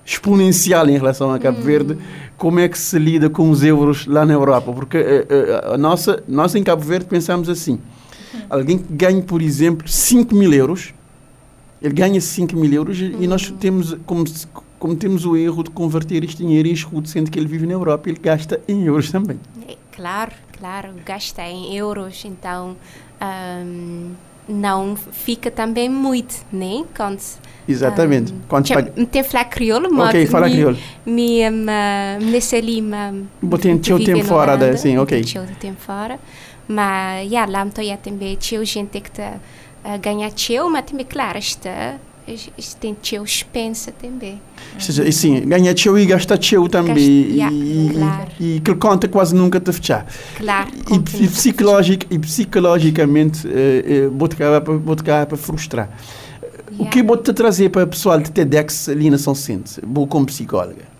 [0.09, 1.63] exponencial em relação a Cabo hum.
[1.63, 1.97] Verde.
[2.35, 4.71] Como é que se lida com os euros lá na Europa?
[4.73, 8.41] Porque a, eh, a, nossa, nós em Cabo Verde pensamos assim: uhum.
[8.49, 10.93] alguém que ganha, por exemplo, 5 mil euros,
[11.81, 13.57] ele ganha 5 mil euros e nós hum.
[13.57, 14.23] temos como,
[14.79, 17.73] como temos o erro de converter este dinheiro em escudo, sendo que ele vive na
[17.73, 19.39] Europa, ele gasta em euros também.
[19.67, 22.75] É, claro, claro, gasta em euros, então.
[23.21, 26.83] Um não fica também muito, né?
[26.97, 27.21] Quando,
[27.67, 28.33] Exatamente.
[28.33, 28.91] Um, Quando paga...
[29.05, 30.09] Tem falar crioulo, mas...
[30.09, 30.77] Ok, fala crioulo.
[31.05, 31.61] Me, me,
[32.19, 33.25] me nesse ali, me...
[33.41, 35.21] Botei um tempo fora, da, sim, ok.
[35.21, 36.19] Tio tempo fora.
[36.67, 39.39] Mas, já, lá estou também, tio gente que está
[39.83, 41.95] a ganhar tio, mas também, claro, está
[42.79, 44.41] tem teu pensa também.
[44.79, 47.37] Seja, sim, ganha teu e gasta teu também.
[47.37, 48.31] Gasta, e, claro.
[48.39, 50.05] e, e que conta quase nunca te fechar.
[50.37, 50.69] Claro.
[50.91, 54.27] E, e, psicológico, e psicologicamente, uh, uh, vou
[55.25, 55.89] para frustrar.
[56.71, 56.83] Yeah.
[56.83, 60.07] O que vou te trazer para o pessoal de TEDx ali na São Vicente, vou
[60.07, 60.99] como psicóloga?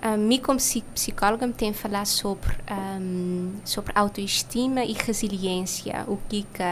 [0.00, 0.60] A mim, como
[0.94, 6.04] psicóloga, me tem falar sobre, um, sobre autoestima e resiliência.
[6.06, 6.62] O que, que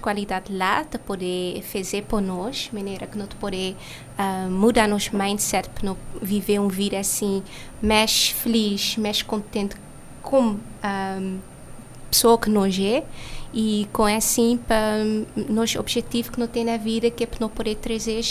[0.00, 3.76] qualidades lá te poder fazer por nós, maneira que nós poder
[4.18, 7.42] uh, mudar nosso mindset para viver uma vida assim
[7.82, 9.76] mais feliz, mais contente
[10.22, 11.38] com a um,
[12.10, 13.04] pessoa que nós é.
[13.52, 15.02] E com assim para
[15.48, 18.22] nosso objetivo que nós temos na vida que é para poder trazer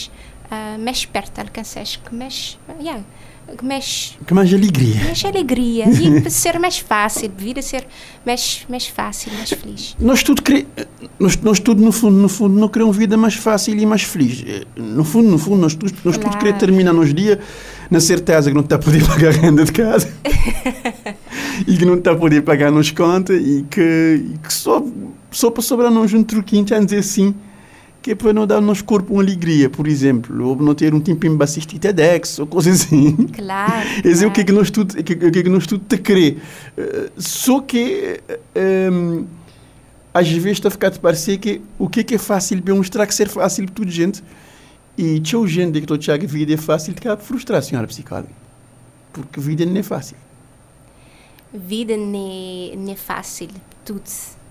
[0.45, 3.03] uh, mais perto, alcançar mais, yeah,
[3.63, 5.03] mais Que mais alegria.
[5.03, 7.86] mais alegria e para ser mais fácil, a vida ser
[8.26, 9.95] mais, mais fácil, mais feliz.
[9.99, 10.67] Nós tudo, quere...
[11.19, 14.43] nós, nós tudo no fundo, no fundo, não queremos vida mais fácil e mais feliz.
[14.47, 17.38] Eh, No fundo, no fundo, nós, tudo- nós tudo queremos terminar nos dias
[17.89, 20.11] na certeza que não está a poder pagar a renda de casa
[21.67, 24.84] e que não está a poder pagar nos contas e que, e que só,
[25.32, 27.34] só para sobrar nós um truquinho, já dizer assim,
[28.06, 30.93] que é para não dar ao nosso corpo uma alegria, por exemplo, ou não ter
[30.93, 33.16] um tempinho para assistir TEDx ou coisa assim.
[33.34, 33.89] Claro.
[34.06, 34.45] Esse é o que é claro.
[34.45, 36.39] que nós tudo, o que, o que é que nós tudo te querer.
[36.78, 38.22] Eh, só que
[38.53, 39.26] ehm,
[40.14, 42.76] às vezes está a ficar de parecer que o que é que é fácil para
[42.76, 44.24] mostrar que ser fácil para toda gente
[44.95, 48.30] e tinha gente que estou a vida é fácil cá frustrar a senhora psicóloga.
[49.12, 50.16] Porque vida não é fácil.
[51.51, 53.49] vida não não é fácil,
[53.84, 54.03] tudo,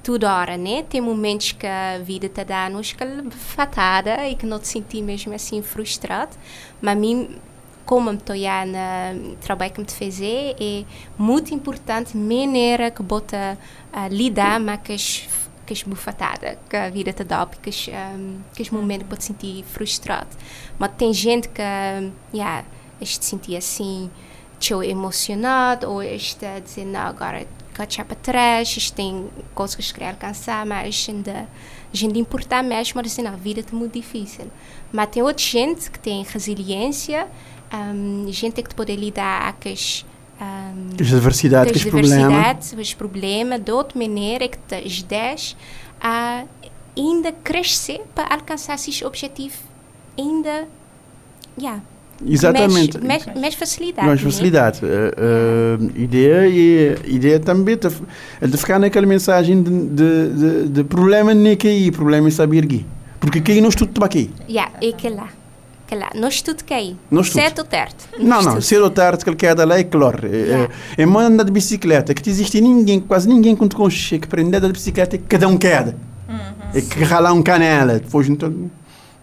[0.05, 0.83] toda hora, né?
[0.83, 5.01] Tem momentos que a vida te dá nos aquela fatada e que não te senti
[5.03, 6.37] mesmo assim frustrado,
[6.81, 7.37] mas a mim,
[7.87, 10.85] como estou já no trabalho que me fazer, é
[11.19, 13.59] muito importante maneira que bota
[13.93, 15.27] a lidar com as
[15.67, 19.09] que as bufatadas que a vida te dá, porque as, um, que os momentos que
[19.09, 20.29] pode sentir frustrado.
[20.79, 21.63] Mas tem gente que,
[22.35, 22.67] yeah,
[23.01, 24.11] este sentir assim,
[24.61, 30.65] teu emocionado ou está não agora cachar para trás tem coisas que se querer alcançar
[30.65, 31.47] mas a gente, a
[31.93, 34.51] gente importar mesmo mas assim, a vida é muito difícil
[34.93, 37.27] mas tem outra gente que tem resiliência
[37.73, 40.07] um, gente que pode lidar com as
[40.41, 42.73] um, As adversidades, com as os problemas.
[42.73, 45.35] os problemas de outra maneira que te ajuda
[46.01, 46.45] a
[46.97, 49.59] ainda crescer para alcançar esses objetivos
[50.19, 50.69] ainda
[51.59, 51.83] yeah,
[52.27, 52.99] Exatamente.
[53.03, 54.31] mais, mais, mais facilidade Mais né?
[54.31, 54.81] facilidade.
[54.85, 57.89] A ideia é a ideia também de,
[58.41, 62.85] é de ficar naquela mensagem de, de, de, problema nem cair, problema é saber guiar.
[63.21, 64.31] Porque cair nós tudo está aqui.
[64.49, 65.29] Yeah, é que lá.
[65.87, 66.11] Que lá.
[66.15, 66.97] Nós tudo cai.
[67.11, 67.41] Nós tudo.
[67.41, 68.09] Certo ou certo?
[68.19, 70.27] Não, não, cedo ou tarde, qualquer da lei, claro.
[70.27, 70.71] É, Yeah.
[70.99, 74.61] é, é manda de bicicleta, que te existe ninguém, quase ninguém quando consegue que aprender
[74.61, 75.97] da bicicleta, que cada um queda.
[76.75, 78.37] É que ralar um canela, depois não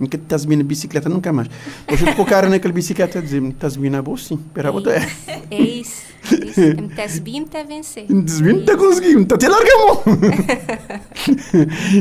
[0.02, 1.48] nunca estás na bicicleta, nunca mais.
[1.88, 5.08] Depois eu cara naquela bicicleta a dizer, estás bem na boa, sim, espera a botar.
[5.52, 6.12] É isso.
[6.32, 6.60] É isso.
[6.60, 8.06] Me estás está a vencer.
[8.08, 10.04] Desvio, não está conseguindo, está até larga a mão.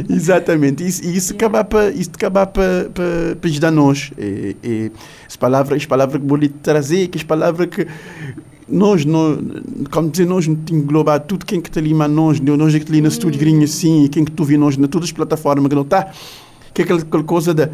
[0.17, 4.13] Exatamente, isso, e isso acaba para isso acaba para para para ajudar nós.
[4.19, 4.93] E, e
[5.27, 7.87] as palavras, as palavras que vou lhe trazer, que as palavras que
[8.69, 9.39] nós, nós
[9.91, 12.79] como dizer, nós não te englobar tudo quem que está ali, mas nós, nós é
[12.79, 15.09] que está ali no estúdio grinho assim, e quem que tu vê nós, na todas
[15.09, 16.13] as plataformas que não está,
[16.73, 17.69] que é aquela, aquela coisa da.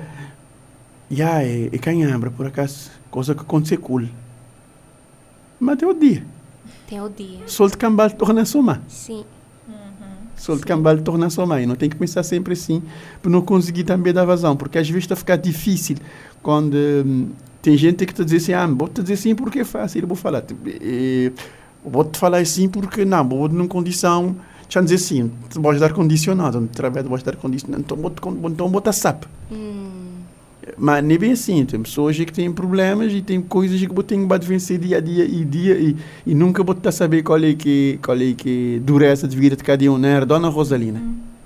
[1.11, 4.09] Yeah, é, é canhambra, por acaso, coisa que aconteceu cool.
[5.61, 6.25] Mas até o dia.
[6.89, 7.41] Tem o dia.
[7.47, 8.81] Sol de cambal torna a somar.
[8.89, 9.25] Sim.
[10.37, 11.63] Sol de cambal torna a somar.
[11.63, 12.83] E não tem que pensar sempre assim
[13.23, 14.57] para não conseguir também dar vazão.
[14.57, 15.97] Porque às vezes está a ficar difícil
[16.43, 17.31] quando hum,
[17.63, 20.03] tem gente que está a dizer assim, ah, vou-te dizer assim porque é fácil.
[20.03, 21.33] Eu vou falar, tipo, eh,
[21.85, 25.93] vou-te falar assim porque não, vou numa condição, deixa eu dizer assim, tu vais dar
[25.93, 28.21] condicionado, no trabalho vais dar condicionado, então vou-te
[28.53, 29.25] então vou sap.
[29.51, 30.06] Hum,
[30.77, 34.29] Mas nem bem assim, tem pessoas que têm problemas e tem coisas que eu tenho
[34.29, 35.97] que vencer dia a dia e dia e,
[36.27, 39.55] e nunca vou estar a saber qual é que qual é que dureza de vida
[39.55, 40.25] de cada um, né?
[40.25, 41.01] Dona Rosalina.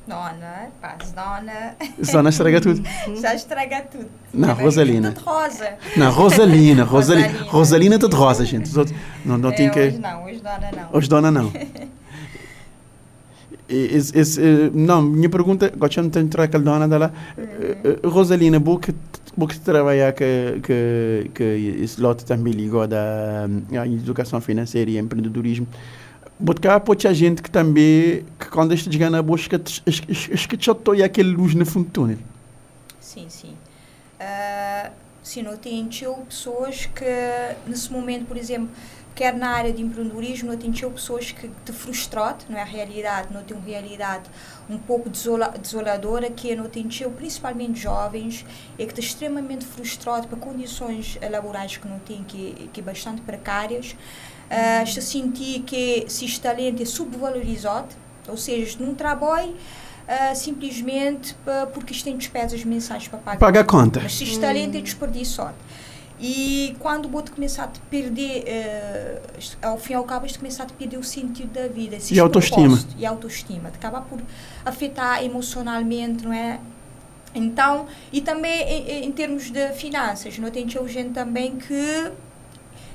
[0.06, 1.76] Dona, paz, dona.
[2.04, 2.82] Zona estraga tudo.
[3.20, 4.08] Já estraga tudo.
[4.34, 5.12] Não, vai Rosalina.
[5.12, 5.74] Tudo rosa.
[5.96, 7.94] Não, Rosalina, Rosalina, Rosalina.
[7.94, 8.64] É tudo rosa, gente.
[8.64, 10.98] Os outros, não, não tem é, que Hoje não, hoje dona não.
[10.98, 11.52] Os dona não.
[13.70, 17.12] E- esse- esse, eh, não, minha pergunta, gosto de entrar com a dona dela.
[17.38, 18.92] Eh, Rosalina, vou que
[19.36, 19.46] vou
[20.12, 21.42] que que que
[21.82, 22.52] esse lote também
[23.48, 25.68] hum, a educação financeira e empreendedorismo.
[26.44, 29.58] Porque há muita gente que também, que quando está chegando na busca,
[30.48, 32.18] que só estou aquele luz no fundo do túnel.
[32.98, 33.52] Sim, sim.
[34.18, 34.90] Ah,
[35.22, 35.86] sim, eu tenho
[36.28, 37.04] pessoas que,
[37.66, 38.68] nesse momento, por exemplo,
[39.14, 43.42] quer na área de empreendedorismo, tenho pessoas que te frustram, não é a realidade, não
[43.42, 44.24] tem uma realidade
[44.68, 48.44] um pouco desola, desoladora, que é não tenho principalmente jovens,
[48.78, 53.20] é que está extremamente frustrado por condições laborais que não tem, que, que é bastante
[53.22, 57.88] precárias, uh, está a sentir que se este talento é subvalorizado,
[58.28, 63.38] ou seja, num trabalho uh, simplesmente pa- porque isto tem despesas mensais para pagar.
[63.38, 64.00] Paga a conta.
[64.02, 65.54] Mas se este talento é desperdiçado.
[66.22, 69.18] E quando o outro começar a te perder, eh,
[69.62, 71.96] ao fim e ao cabo, este começar a te perder o sentido da vida.
[71.96, 72.78] esse E a autoestima.
[72.98, 73.70] E a autoestima.
[73.70, 74.20] De acabar por
[74.62, 76.60] afetar emocionalmente, não é?
[77.34, 82.12] Então, e também em, em termos de finanças, não tem gente também que,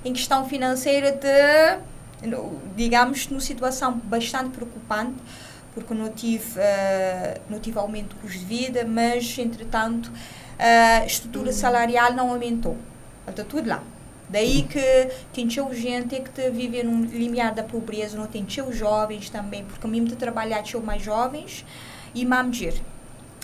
[0.03, 2.29] em questão financeira, de,
[2.75, 5.15] digamos, numa situação bastante preocupante,
[5.73, 10.11] porque não tive, eh, não tive aumento do custo de vida, mas, entretanto,
[10.59, 12.77] a estrutura salarial não aumentou.
[13.27, 13.83] Está tudo lá.
[14.27, 19.29] Daí que tem teu gente que vive num limiar da pobreza, não tem teus jovens
[19.29, 21.63] também, porque mesmo de trabalhar teu mais jovens
[22.13, 22.81] e mamdir.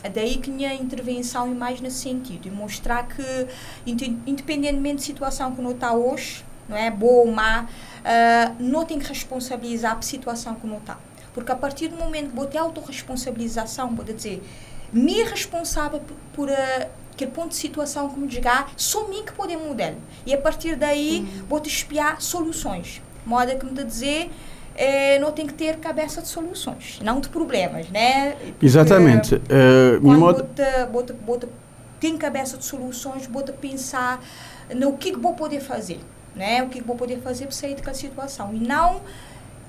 [0.04, 3.48] É daí que minha intervenção é mais nesse sentido, e mostrar que,
[3.86, 8.98] independentemente da situação que não está hoje, não é boa ou má, uh, não tem
[8.98, 10.98] que responsabilizar a situação que não está.
[11.34, 14.42] Porque a partir do momento que você autorresponsabilização, pode dizer,
[14.92, 19.32] me responsável por, por uh, aquele ponto de situação que me chegar, só mim que
[19.32, 19.94] pode mudar.
[20.26, 21.46] E a partir daí, uhum.
[21.48, 23.02] vou te espiar soluções.
[23.26, 24.32] Moda que me dá dizer,
[24.76, 28.32] é, não tem que ter cabeça de soluções, não de problemas, né?
[28.32, 29.36] Porque Exatamente.
[29.36, 30.44] Uh, quando modo...
[30.44, 31.50] bota, bota, bota,
[32.00, 34.24] tem cabeça de soluções, bota pensar
[34.76, 36.00] no que, que vou poder fazer,
[36.36, 36.64] né?
[36.64, 38.54] O que, que vou poder fazer para sair daquela situação.
[38.54, 39.02] E não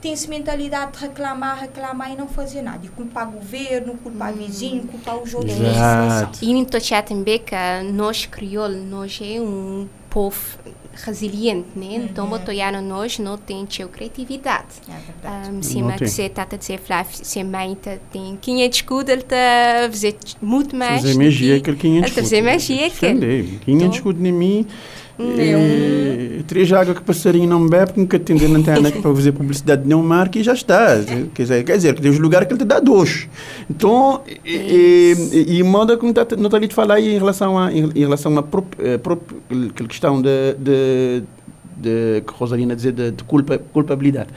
[0.03, 2.85] tem-se mentalidade de reclamar, reclamar e não fazer nada.
[2.85, 4.37] E culpar o governo, culpar hum.
[4.37, 5.59] vizinho, culpar os outros.
[5.59, 6.39] Exato.
[6.43, 6.77] E muito
[7.07, 7.55] também que
[7.93, 10.59] nós crioulos, nós é um povo
[10.93, 11.87] resiliente, né?
[11.87, 12.05] Uhum.
[12.05, 14.67] Então, botoiano nós não tem teu criatividade.
[14.89, 15.51] É verdade.
[15.51, 17.79] Um, sim, mas você está a dizer, Flávio, você mãe
[18.11, 21.01] tem 500 escudos, ele está a fazer muito mais.
[21.01, 22.31] Fazer magia que ele 500 escudos.
[22.31, 23.61] Fazer magia que ele.
[23.65, 24.67] 500 escudos em mim
[26.47, 30.03] três águas que passarinho não bebe, nunca tem na internet para fazer publicidade de um
[30.03, 30.99] marca e já está.
[31.35, 33.29] Quer dizer, quer dizer, tem os lugares que ele te dá dois.
[33.71, 37.59] Então, e, e, e moda que não está não tá ali de falar em relação
[37.59, 39.23] a, em, relação a prop, eh, prop,
[39.71, 41.23] aquela questão de, de,
[41.77, 44.31] de que Rosalina dizer, de, de culpa, culpabilidade.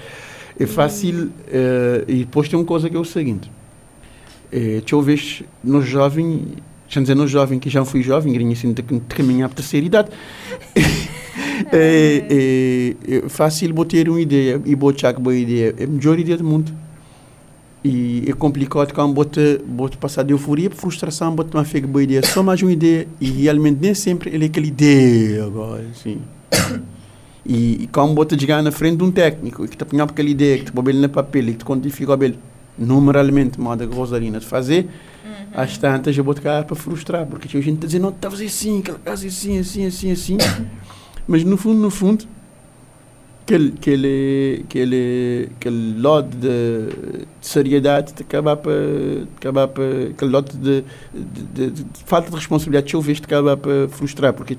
[0.57, 3.51] É fácil, uh, e depois tem uma coisa que é o seguinte.
[4.51, 5.85] É, deixa eu ver, nos
[6.95, 9.85] deixa dizer, no jovem, que já fui jovem, grinha assim, de caminhar para a terceira
[9.85, 10.09] idade,
[11.71, 15.75] é, é, é fácil botar uma ideia e botar uma boa ideia.
[15.77, 16.71] É a melhor ideia do mundo.
[17.83, 22.01] E é complicado quando bota, bota passar de euforia para frustração, bota uma fake boa
[22.01, 26.19] ideia, só mais uma ideia, e realmente nem sempre ele é aquela ideia agora, assim.
[27.47, 30.57] E, e quando bota chegar na frente de um técnico, que te apanhar aquela ideia,
[30.57, 32.39] que te põe ele no papel, e que te quantifica ele,
[32.75, 34.89] numeralmente, moda Rosarina de fazer,
[35.55, 38.31] às tantas eu vou tocar para frustrar, porque tinha gente a dizer, não, está a
[38.31, 40.37] fazer assim, assim, assim, assim, assim, assim.
[41.27, 42.25] Mas no fundo, no fundo,
[43.43, 46.47] aquele, aquele, aquele, aquele lote de,
[47.39, 48.73] de seriedade de acabar para,
[49.37, 50.83] acabar para aquele lote de,
[51.13, 54.57] de, de, de falta de responsabilidade eu vejo de acabar para frustrar, porque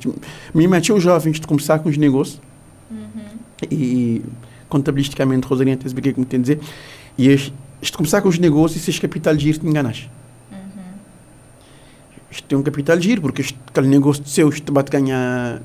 [0.55, 2.41] me meti jovens de começar com os negócios
[2.91, 3.69] uhum.
[3.71, 4.23] e
[4.69, 6.61] contabilisticamente, Rosarinha, tem que me tem a dizer,
[7.19, 10.09] e este, este começar com os negócios e se capital de giro te enganas
[12.37, 15.61] isto tem um capital giro, porque este, aquele negócio de seu isto vai ganhar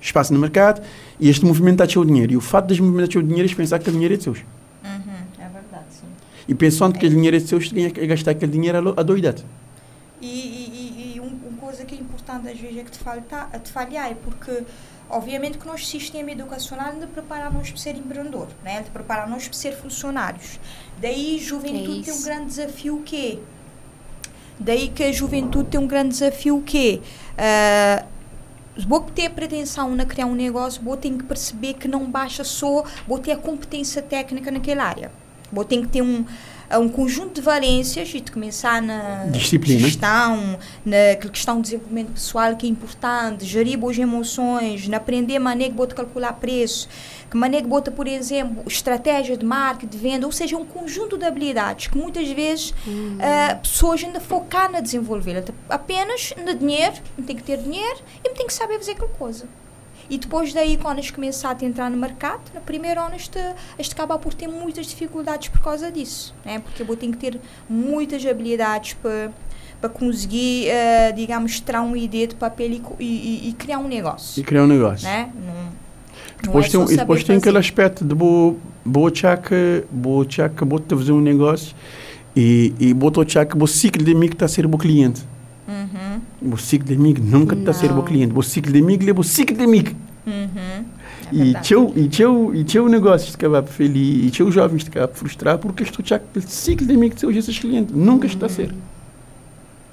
[0.00, 0.80] espaço no mercado
[1.18, 2.32] e este movimento está o dinheiro.
[2.32, 4.38] E o fato de movimentar o dinheiro é pensar que o dinheiro é de seus.
[4.38, 6.06] Uhum, é verdade, sim.
[6.46, 6.98] E pensando é.
[6.98, 9.44] que o dinheiro é de seus, tem que gastar aquele dinheiro a doidade.
[10.20, 13.70] E, e, e uma coisa que é importante às vezes é que te, falta, te
[13.72, 14.64] falhar, é porque
[15.10, 18.82] obviamente que nosso sistema educacional ainda prepara-nos para ser empreendedor, né?
[18.82, 20.60] de prepara-nos para ser funcionários.
[21.00, 23.57] Daí, juventude é tem um grande desafio que é
[24.60, 27.00] Daí que a juventude tem um grande desafio que
[27.36, 28.04] é,
[28.76, 32.42] uh, vou ter pretensão na criar um negócio, vou ter que perceber que não basta
[32.44, 35.10] só vou ter a competência técnica naquela área.
[35.50, 36.24] Vou ter que ter um
[36.76, 39.80] um conjunto de valências e de começar na Disciplina.
[39.80, 45.40] gestão, na questão de desenvolvimento pessoal que é importante, gerir boas emoções, na aprender a
[45.40, 46.88] maneira que calcular preço,
[47.30, 51.16] que maneira que bota, por exemplo, estratégia de marketing, de venda, ou seja, um conjunto
[51.16, 53.16] de habilidades que muitas vezes uhum.
[53.16, 55.42] uh, pessoas ainda focam na desenvolver.
[55.68, 56.96] Apenas no dinheiro,
[57.26, 59.46] tem que ter dinheiro e tem que saber fazer aquela coisa.
[60.10, 63.38] E depois daí, quando eles começam a entrar no mercado, na primeira ano, este,
[63.78, 66.34] este acaba por ter muitas dificuldades por causa disso.
[66.44, 66.60] Né?
[66.60, 69.30] Porque eu tenho que ter muitas habilidades para
[69.80, 74.40] para conseguir, uh, digamos, tirar uma ideia de papel e, e, e, criar um negócio.
[74.40, 75.06] E criar um negócio.
[75.06, 75.30] Né?
[75.32, 75.68] Não,
[76.42, 81.12] depois é tem, e depois tem aquele aspecto de boa tchaca, boa tchaca, boa fazer
[81.12, 81.74] um negócio
[82.34, 85.22] e, e boa tchaca, boa ciclo de mim que está a ser bom cliente.
[85.68, 86.20] Uhum.
[86.94, 88.32] Amigo nunca está ser cliente.
[88.34, 88.42] O
[89.20, 89.94] o ciclo de amigo.
[90.26, 90.84] Uhum.
[91.30, 95.58] É e teu e teu e teu negócio acaba feliz e teu jovens acaba frustrar
[95.58, 98.74] porque estou já o ciclo de seus esses clientes nunca está a ser.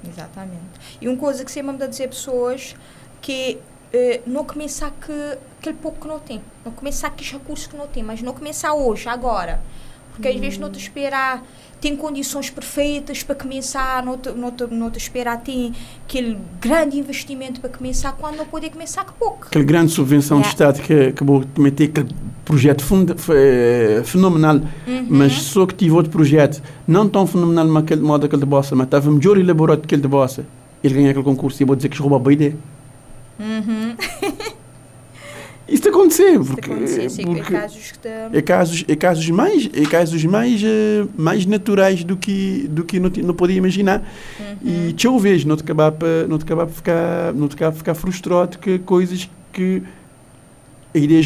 [0.06, 0.56] Exatamente.
[1.00, 2.74] E uma coisa que sempre me dá dizer pessoas
[3.20, 3.58] que
[3.92, 7.86] uh, não começar que aquele pouco que não tem, não começar aqueles recursos que não
[7.86, 9.60] tem, mas não começar hoje, agora.
[10.12, 11.44] Porque às vezes não te esperar
[11.80, 14.18] tem condições perfeitas para começar, não
[14.90, 15.72] te, esperar tem
[16.06, 19.46] aquele grande investimento para começar, quando não poder começar com pouco.
[19.46, 20.48] Aquela grande subvenção yeah.
[20.48, 22.08] de Estado que acabou de meter aquele
[22.44, 25.06] projeto funda, eh, fenomenal, uhum.
[25.08, 28.74] mas só que tive outro projeto não tão fenomenal como aquele modo aquele de Bossa,
[28.74, 30.46] mas estava melhor elaborado que aquele de Bossa.
[30.82, 32.56] Ele ganha aquele concurso e vou dizer que roubou a boa ideia.
[33.38, 33.96] Uhum.
[35.68, 39.30] Isso acontecer, de porque, acontecer, sim, porque é casos que te- é casos, é casos
[39.30, 44.00] mais, é casos mais, eh, mais naturais do que do que não, não podia imaginar.
[44.38, 44.88] Uhum.
[44.88, 47.94] E vejo, não te acabar para não te acabar para ficar, não te acabar ficar
[47.94, 49.82] frustrado que coisas que
[50.94, 51.20] a ideia,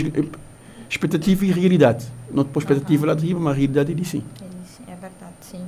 [0.88, 2.06] expectativa e realidade.
[2.32, 4.22] Não te pôs expectativa lá de riba, mas a realidade é de sim.
[4.40, 5.60] É isso, é verdade, sim.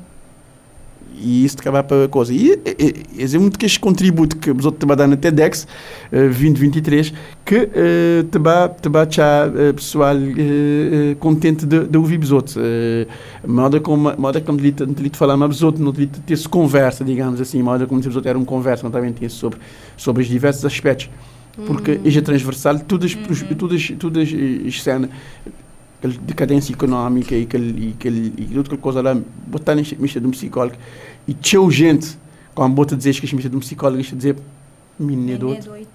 [1.23, 2.33] E isso acabar para a coisa.
[2.33, 2.59] E
[3.17, 5.67] esse é muito que este contributo que os outros te dar na TEDx
[6.11, 7.13] eh, 2023
[7.45, 12.33] que eh, te vai te vai deixar eh, pessoal eh, contente de, de ouvir os
[12.33, 12.57] outros.
[13.47, 16.49] Moda como moda como te não te falar mais os outros, não te ter essa
[16.49, 19.59] conversa, digamos assim, moda como se os outros era uma conversa, não também tinha sobre
[19.97, 21.11] sobre os diversos aspectos.
[21.67, 22.19] Porque Hum.
[22.19, 23.15] é transversal, todas
[23.59, 24.29] todas todas
[24.67, 25.11] as cenas
[26.03, 30.27] aquela decadência económica e aquele, e aquele, e outra coisa lá, botar na mista de
[30.27, 30.77] um psicólogo
[31.29, 32.19] e tchau gente,
[32.55, 34.37] quando bota dizer que a mista de um psicólogo, isto dizer,
[34.99, 35.89] menino é É doido.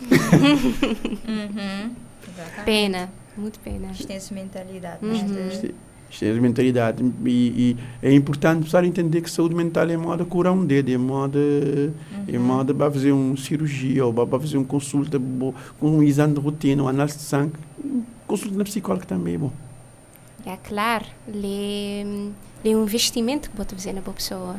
[1.28, 1.92] uhum.
[2.66, 3.92] Pena, muito pena.
[3.92, 5.06] Isto mentalidade.
[5.06, 5.48] Uhum.
[5.50, 5.74] Isto-
[6.22, 7.04] é a mentalidade.
[7.26, 10.98] E, e é importante precisar entender que saúde mental é moda curar um dedo, é
[10.98, 11.38] moda,
[12.28, 15.20] é moda para fazer uma cirurgia, ou para fazer uma consulta
[15.80, 17.54] com um exame de rotina, uma análise de sangue.
[18.26, 19.52] Consulta na psicóloga também é bom.
[20.48, 22.32] É claro, lhe,
[22.64, 24.56] lhe um investimento que vou fazer na boa pessoa.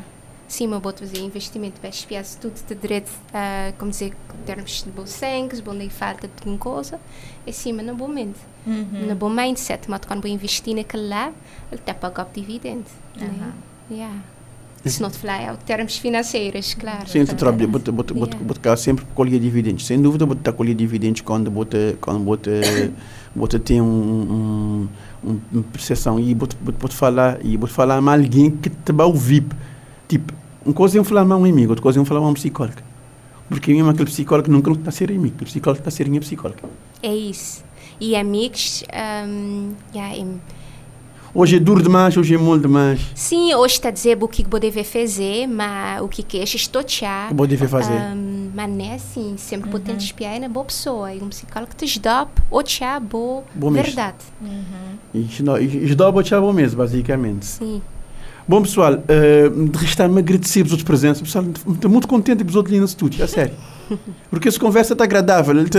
[0.47, 4.45] Sim, mas vou fazer investimento para espiar se tudo de direito, ah, como dizer, em
[4.45, 7.01] termos de bom sangue, bom nem falta de alguma coisa,
[7.47, 9.07] é sim, mas na boa mente, Uhum.
[9.07, 11.33] na bom mindset, mas quando vou investir naquele lá,
[11.73, 12.85] ele está a pagar o dividendo.
[13.19, 13.27] Aham.
[13.29, 13.53] Né?
[13.91, 14.17] Yeah.
[14.87, 17.07] Se não te falar, é o termos financeiros, claro.
[17.09, 18.47] Sim, tu trabalha, bota, bota, bota, Yeah.
[18.55, 19.85] bota sempre colher dividendos.
[19.87, 22.51] Sem dúvida, bota colher dividendos quando bota, quando bota,
[23.39, 24.89] bota tem um,
[25.25, 29.07] um, um, percepção e bota, bota falar e bota falar com alguém que te vai
[29.07, 29.45] ouvir.
[30.07, 30.33] Tipo,
[30.65, 32.83] uma coisa é falar com um amigo, outra coisa é falar com um psicólogo.
[33.49, 36.21] Porque mesmo aquele psicólogo nunca está a ser amigo, aquele psicólogo está a ser minha
[36.21, 36.63] psicóloga.
[37.03, 37.65] É isso.
[38.01, 38.85] E amigos,
[39.27, 40.15] um, yeah,
[41.35, 43.01] Hoje é duro demais, hoje é mole demais.
[43.15, 46.43] sim, hoje está a dizer o que vou dever fazer, mas o que que é
[46.57, 46.83] estou
[47.27, 47.93] O que vou dever fazer?
[47.93, 51.13] Um, mas não é assim, sempre vou tentar espiar na boa pessoa.
[51.13, 53.45] E um psicólogo te ajuda ou te boa
[53.85, 54.17] verdade.
[55.15, 56.11] E isto não- e isto dá a
[56.41, 57.45] bom mesmo, basicamente.
[57.47, 57.83] Sim.
[58.47, 61.21] Bom, pessoal, uh, de restar-me agradecer pelos outros presentes.
[61.21, 63.55] Pessoal, estou muito contente com os outros ali no estúdio, a sério.
[64.31, 65.79] Porque essa conversa está agradável, está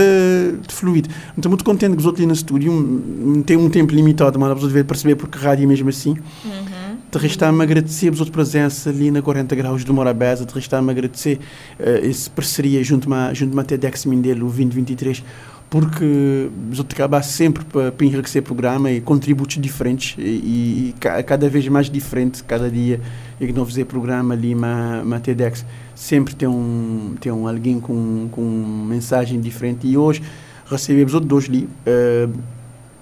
[0.66, 1.08] tá fluido.
[1.36, 2.72] Estou muito contente com os outros ali no estúdio.
[2.72, 6.16] Um, tem um tempo limitado, mas para ver perceber porque a rádio é mesmo assim.
[6.44, 6.96] Uhum.
[7.10, 10.44] De restar-me agradecer pelos outros presença ali na 40 Graus do Morabeza.
[10.44, 11.38] De restar-me agradecer
[11.78, 15.22] uh, essa parceria junto a, junto a TEDx Mindelo 2023
[15.68, 21.22] porque os outros acabam sempre para, enriquecer o programa e contributos diferentes e, e, ca-
[21.22, 23.00] cada vez mais diferente cada dia
[23.40, 25.64] e que não fazer programa ali na, na TEDx
[25.94, 29.86] sempre tem um tem um alguém com com mensagem diferente.
[29.86, 30.22] E hoje
[30.66, 32.28] recebemos outros dois ali eh,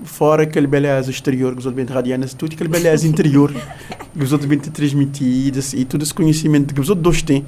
[0.04, 4.32] fora aquele beleza exterior que os outros bem radianas tudo aquele beleza interior que os
[4.32, 7.44] outros bem te transmitido e todo esse conhecimento que os outros dois têm.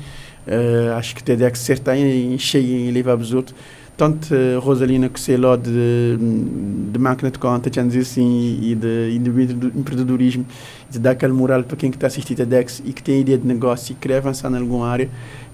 [0.47, 3.55] Eh, acho que TEDx certa em cheio em levar os outros
[4.01, 6.17] tanto eh, Rosalina lá de,
[6.91, 10.47] de máquina de conta, tinha dizer assim, e de, e de empreendedorismo,
[10.89, 13.47] de dar aquela moral para quem está assistindo a DEX e que tem ideia de
[13.47, 15.07] negócio e quer avançar em alguma área.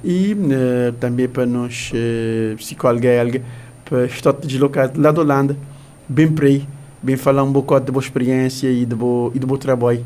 [0.04, 3.42] E eh, também para nós, uh, psicóloga belga,
[3.84, 5.56] para estar deslocado lá da Holanda,
[6.08, 6.64] bem para aí,
[7.02, 10.04] bem falar um bocado de boa experiência e bom, e de bom trabalho.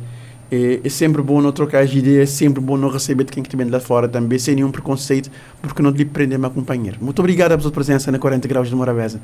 [0.50, 3.42] É, é sempre bom não trocar as ideias, é sempre bom não receber de quem
[3.42, 5.30] que vem lá fora também, sem nenhum preconceito,
[5.62, 6.98] porque não lhe prender meu companheiro.
[7.00, 9.20] Muito obrigado pela sua presença na 40 Graus de Morabeza.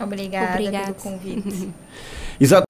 [0.00, 0.92] Obrigada Obrigada.
[0.92, 1.68] pelo convite.
[2.40, 2.67] Exato.